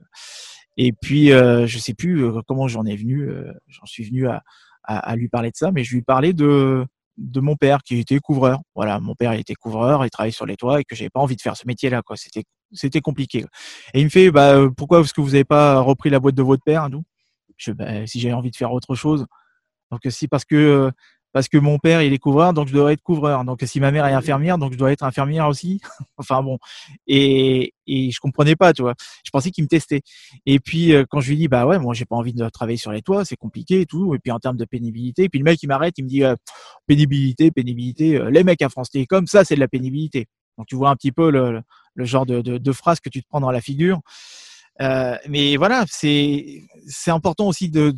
[0.78, 4.28] et puis euh, je sais plus euh, comment j'en ai venu euh, j'en suis venu
[4.28, 4.44] à,
[4.84, 6.86] à, lui parler de ça mais je lui parlais de
[7.18, 8.60] de mon père qui était couvreur.
[8.76, 11.36] Voilà mon père était couvreur il travaillait sur les toits et que j'avais pas envie
[11.36, 12.16] de faire ce métier là quoi.
[12.16, 12.44] C'était
[12.74, 13.46] c'était compliqué
[13.94, 16.44] et il me fait bah pourquoi est-ce que vous avez pas repris la boîte de
[16.44, 17.04] votre père nous?
[17.58, 19.26] Je bah, si j'avais envie de faire autre chose.
[19.92, 20.92] Donc si parce que
[21.38, 23.46] parce que mon père il est couvreur, donc je dois être couvreur.
[23.46, 25.80] Donc si ma mère est infirmière, donc je dois être infirmière aussi.
[26.18, 26.58] enfin bon,
[27.06, 28.96] et, et je comprenais pas, tu vois.
[29.24, 30.02] Je pensais qu'il me testait.
[30.48, 32.80] Et puis euh, quand je lui dis bah ouais, moi j'ai pas envie de travailler
[32.80, 34.16] sur les toits, c'est compliqué et tout.
[34.16, 36.24] Et puis en termes de pénibilité, et puis le mec il m'arrête, il me dit
[36.24, 36.36] euh,
[36.88, 38.18] pénibilité, pénibilité.
[38.18, 40.26] Euh, les mecs à France Télécom, ça c'est de la pénibilité.
[40.58, 41.62] Donc tu vois un petit peu le,
[41.94, 44.00] le genre de, de, de, phrase que tu te prends dans la figure.
[44.80, 47.92] mais voilà, c'est c'est important aussi de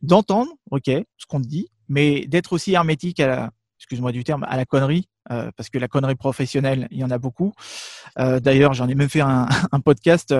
[0.00, 3.50] d'entendre, ok, ce qu'on te dit, mais d'être aussi hermétique à
[3.84, 7.10] excuse-moi du terme, à la connerie, euh, parce que la connerie professionnelle, il y en
[7.10, 7.52] a beaucoup.
[8.18, 9.46] Euh, d'ailleurs, j'en ai même fait un,
[9.84, 10.34] podcast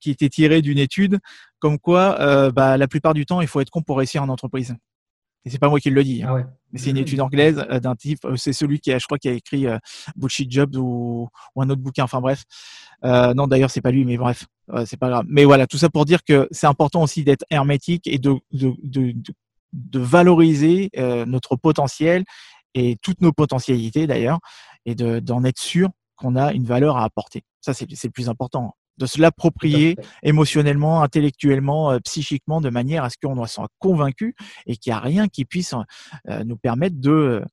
[0.00, 1.18] qui était tiré d'une étude,
[1.60, 4.74] comme quoi, bah, la plupart du temps, il faut être con pour réussir en entreprise.
[5.46, 6.22] Et c'est pas moi qui le dis.
[6.22, 6.36] Hein.
[6.38, 8.26] Ah Mais c'est une étude anglaise d'un type.
[8.36, 9.66] c'est celui qui a, je crois, qui a écrit
[10.16, 12.04] Bullshit Jobs ou, ou, un autre bouquin.
[12.04, 12.42] Enfin bref.
[13.02, 14.46] non, d'ailleurs, c'est pas lui, mais bref,
[14.84, 15.26] c'est pas grave.
[15.28, 18.74] Mais voilà, tout ça pour dire que c'est important aussi d'être hermétique et de, de,
[18.82, 19.32] de, de
[19.72, 22.24] valoriser euh, notre potentiel
[22.74, 24.38] et toutes nos potentialités d'ailleurs,
[24.86, 27.42] et d'en être sûr qu'on a une valeur à apporter.
[27.60, 28.76] Ça, c'est le plus important.
[28.98, 34.34] De se l'approprier émotionnellement, intellectuellement, euh, psychiquement, de manière à ce qu'on soit convaincu
[34.66, 35.74] et qu'il n'y a rien qui puisse
[36.28, 37.44] euh, nous permettre de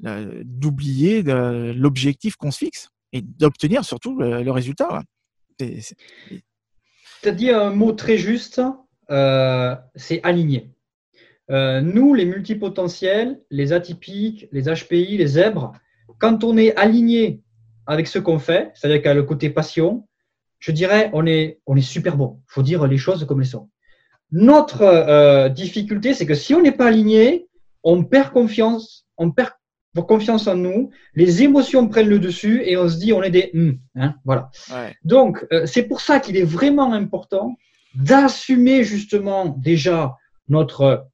[0.00, 5.02] d'oublier l'objectif qu'on se fixe et d'obtenir surtout le, résultat.
[5.56, 5.92] Tu
[7.24, 8.60] as dit un mot très juste,
[9.08, 10.74] c'est aligné.
[11.50, 15.72] Euh, nous, les multipotentiels, les atypiques, les HPI, les zèbres,
[16.18, 17.42] quand on est aligné
[17.86, 20.06] avec ce qu'on fait, c'est-à-dire qu'à le côté passion,
[20.58, 22.40] je dirais on est, on est super bon.
[22.48, 23.68] Il faut dire les choses comme elles sont.
[24.30, 27.46] Notre euh, difficulté, c'est que si on n'est pas aligné,
[27.82, 29.52] on perd confiance, on perd
[30.02, 33.50] confiance en nous, les émotions prennent le dessus et on se dit on est des
[33.54, 34.50] hum, hein, voilà.
[35.04, 37.56] Donc euh, c'est pour ça qu'il est vraiment important
[37.94, 40.16] d'assumer justement déjà
[40.48, 41.06] notre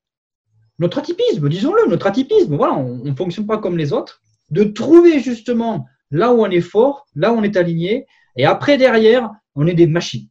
[0.80, 2.56] notre atypisme, disons-le, notre atypisme.
[2.56, 4.22] Voilà, on ne fonctionne pas comme les autres.
[4.50, 8.06] De trouver justement là où on est fort, là où on est aligné.
[8.36, 10.26] Et après, derrière, on est des machines.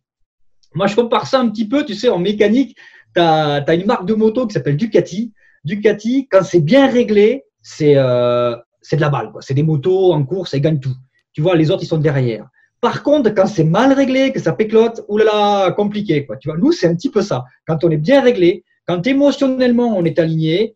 [0.73, 2.75] Moi, je compare ça un petit peu, tu sais, en mécanique,
[3.15, 5.33] tu as, une marque de moto qui s'appelle Ducati.
[5.63, 8.55] Ducati, quand c'est bien réglé, c'est euh,
[8.91, 9.31] de la balle.
[9.41, 10.95] C'est des motos en course, elles gagnent tout.
[11.31, 12.47] Tu vois, les autres, ils sont derrière.
[12.81, 16.25] Par contre, quand c'est mal réglé, que ça péclote, oulala, compliqué.
[16.25, 16.37] Quoi.
[16.37, 17.43] Tu vois, nous, c'est un petit peu ça.
[17.67, 20.75] Quand on est bien réglé, quand émotionnellement on est aligné,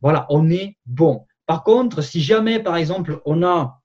[0.00, 1.26] voilà, on est bon.
[1.46, 3.78] Par contre, si jamais, par exemple, on a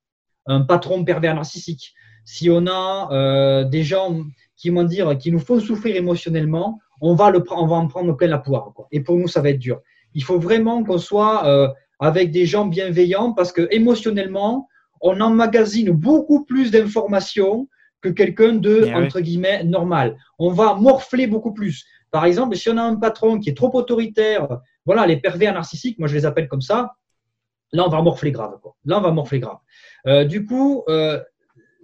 [0.48, 1.94] un patron pervers narcissique,
[2.26, 4.24] si on a euh, des gens
[4.56, 8.18] qui vont dire, qui nous font souffrir émotionnellement, on va, le, on va en prendre
[8.18, 8.74] plein la poire.
[8.92, 9.80] Et pour nous, ça va être dur.
[10.16, 11.68] Il faut vraiment qu'on soit euh,
[12.00, 14.68] avec des gens bienveillants parce que émotionnellement,
[15.02, 17.68] on emmagasine beaucoup plus d'informations
[18.02, 20.18] que quelqu'un de, entre guillemets, normal.
[20.40, 21.86] On va morfler beaucoup plus.
[22.12, 24.48] Par exemple, si on a un patron qui est trop autoritaire,
[24.86, 26.96] voilà, les pervers narcissiques, moi je les appelle comme ça,
[27.72, 28.58] là on va morfler grave.
[28.86, 29.58] Là on va morfler grave.
[30.06, 31.22] Euh, du coup, euh,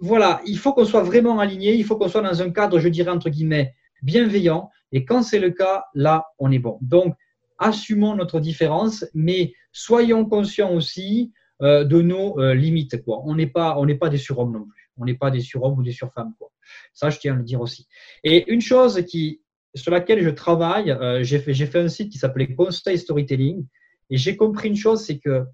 [0.00, 2.88] voilà, il faut qu'on soit vraiment aligné, il faut qu'on soit dans un cadre, je
[2.88, 4.70] dirais entre guillemets, bienveillant.
[4.92, 6.78] Et quand c'est le cas, là on est bon.
[6.80, 7.14] Donc,
[7.58, 12.96] assumons notre différence, mais soyons conscients aussi euh, de nos limites.
[13.06, 14.90] On n'est pas, pas des surhommes non plus.
[14.96, 16.34] On n'est pas des surhommes ou des surfemmes.
[16.38, 16.50] Quoi.
[16.92, 17.86] Ça, je tiens à le dire aussi.
[18.22, 19.40] Et une chose qui,
[19.74, 23.66] sur laquelle je travaille, euh, j'ai fait, un site qui s'appelait Conseil Storytelling
[24.10, 25.44] et j'ai compris une chose, c'est que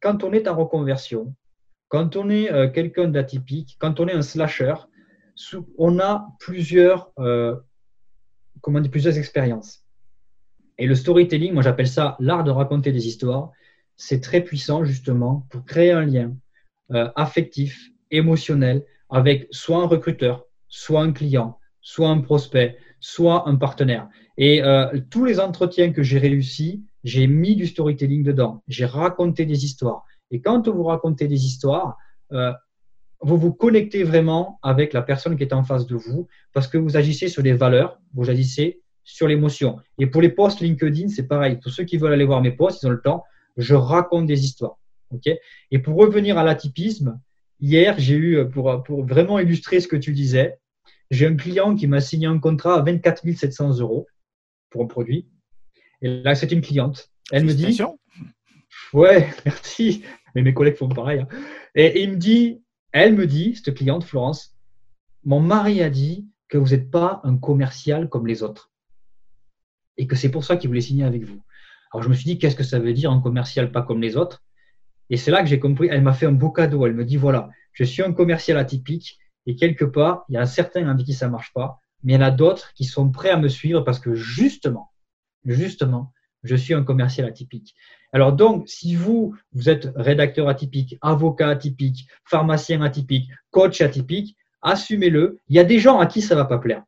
[0.00, 1.34] quand on est en reconversion,
[1.88, 4.74] quand on est euh, quelqu'un d'atypique, quand on est un slasher,
[5.76, 7.56] on a plusieurs, euh,
[8.60, 9.84] comment plusieurs expériences.
[10.78, 13.50] Et le storytelling, moi j'appelle ça l'art de raconter des histoires.
[13.96, 16.36] C'est très puissant justement pour créer un lien
[17.16, 24.08] affectif, émotionnel avec soit un recruteur, soit un client, soit un prospect, soit un partenaire.
[24.36, 28.62] Et euh, tous les entretiens que j'ai réussi, j'ai mis du storytelling dedans.
[28.68, 30.04] J'ai raconté des histoires.
[30.30, 31.96] Et quand vous racontez des histoires,
[32.32, 32.52] euh,
[33.20, 36.78] vous vous connectez vraiment avec la personne qui est en face de vous parce que
[36.78, 39.78] vous agissez sur les valeurs, vous agissez sur l'émotion.
[39.98, 41.56] Et pour les posts LinkedIn, c'est pareil.
[41.56, 43.24] Pour ceux qui veulent aller voir mes posts, ils ont le temps.
[43.56, 44.78] Je raconte des histoires.
[45.10, 45.28] ok?
[45.70, 47.18] Et pour revenir à l'atypisme,
[47.60, 50.58] hier, j'ai eu, pour, pour vraiment illustrer ce que tu disais,
[51.10, 54.06] j'ai un client qui m'a signé un contrat à 24 700 euros
[54.70, 55.28] pour un produit.
[56.02, 57.10] Et là, c'est une cliente.
[57.32, 57.78] Elle me dit
[58.92, 60.04] Ouais, merci.
[60.34, 61.20] Mais mes collègues font pareil.
[61.20, 61.28] Hein.
[61.74, 64.54] Et, il me dit Elle me dit, cette cliente, Florence,
[65.24, 68.70] mon mari a dit que vous n'êtes pas un commercial comme les autres.
[69.96, 71.42] Et que c'est pour ça qu'il voulait signer avec vous.
[71.92, 74.16] Alors je me suis dit Qu'est-ce que ça veut dire un commercial pas comme les
[74.16, 74.42] autres?
[75.10, 75.88] Et c'est là que j'ai compris.
[75.90, 76.86] Elle m'a fait un beau cadeau.
[76.86, 79.18] Elle me dit Voilà, je suis un commercial atypique
[79.48, 82.18] et quelque part, il y a certains avec qui ça marche pas, mais il y
[82.18, 84.92] en a d'autres qui sont prêts à me suivre parce que justement,
[85.46, 87.74] justement, je suis un commercial atypique.
[88.12, 95.40] Alors donc, si vous, vous êtes rédacteur atypique, avocat atypique, pharmacien atypique, coach atypique, assumez-le.
[95.48, 96.84] Il y a des gens à qui ça va pas plaire.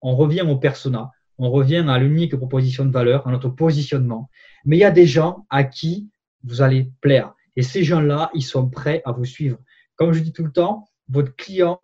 [0.00, 4.30] On revient au persona, on revient à l'unique proposition de valeur, à notre positionnement.
[4.64, 6.08] Mais il y a des gens à qui
[6.44, 7.34] vous allez plaire.
[7.56, 9.58] Et ces gens-là, ils sont prêts à vous suivre.
[9.96, 11.80] Comme je dis tout le temps, votre client,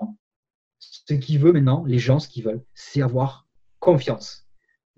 [0.78, 3.46] ce qu'il veut maintenant, les gens, ce qu'ils veulent, c'est avoir
[3.78, 4.46] confiance.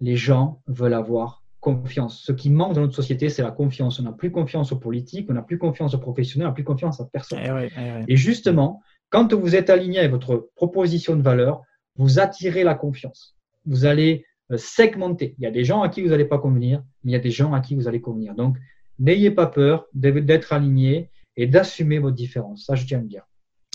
[0.01, 2.22] Les gens veulent avoir confiance.
[2.22, 3.99] Ce qui manque dans notre société, c'est la confiance.
[3.99, 6.64] On n'a plus confiance aux politiques, on n'a plus confiance aux professionnels, on n'a plus
[6.64, 7.39] confiance à personne.
[7.43, 11.62] Eh eh Et justement, quand vous êtes aligné avec votre proposition de valeur,
[11.97, 13.37] vous attirez la confiance.
[13.64, 15.35] Vous allez euh, segmenter.
[15.39, 17.20] Il y a des gens à qui vous n'allez pas convenir, mais il y a
[17.20, 18.35] des gens à qui vous allez convenir.
[18.35, 18.59] Donc,
[18.99, 22.66] n'ayez pas peur d'être aligné et d'assumer vos différences.
[22.66, 23.25] Ça, je tiens à le dire.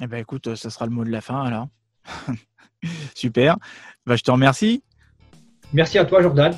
[0.02, 1.68] Eh ben, écoute, ça sera le mot de la fin alors.
[3.16, 3.58] Super.
[4.06, 4.84] Bah, je te remercie.
[5.74, 6.56] Merci à toi, Jordan.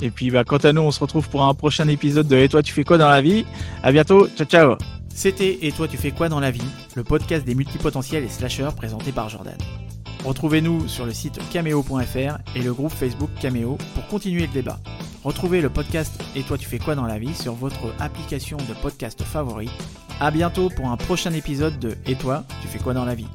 [0.00, 2.48] Et puis, bah, quant à nous, on se retrouve pour un prochain épisode de Et
[2.48, 3.46] toi, tu fais quoi dans la vie?
[3.82, 4.28] À bientôt.
[4.28, 4.76] Ciao, ciao.
[5.08, 6.64] C'était Et toi, tu fais quoi dans la vie?
[6.94, 9.56] Le podcast des multipotentiels et slasheurs présenté par Jordan.
[10.24, 14.78] Retrouvez-nous sur le site cameo.fr et le groupe Facebook Cameo pour continuer le débat.
[15.24, 18.74] Retrouvez le podcast Et toi, tu fais quoi dans la vie sur votre application de
[18.82, 19.70] podcast favori.
[20.18, 23.26] À bientôt pour un prochain épisode de Et toi, tu fais quoi dans la vie?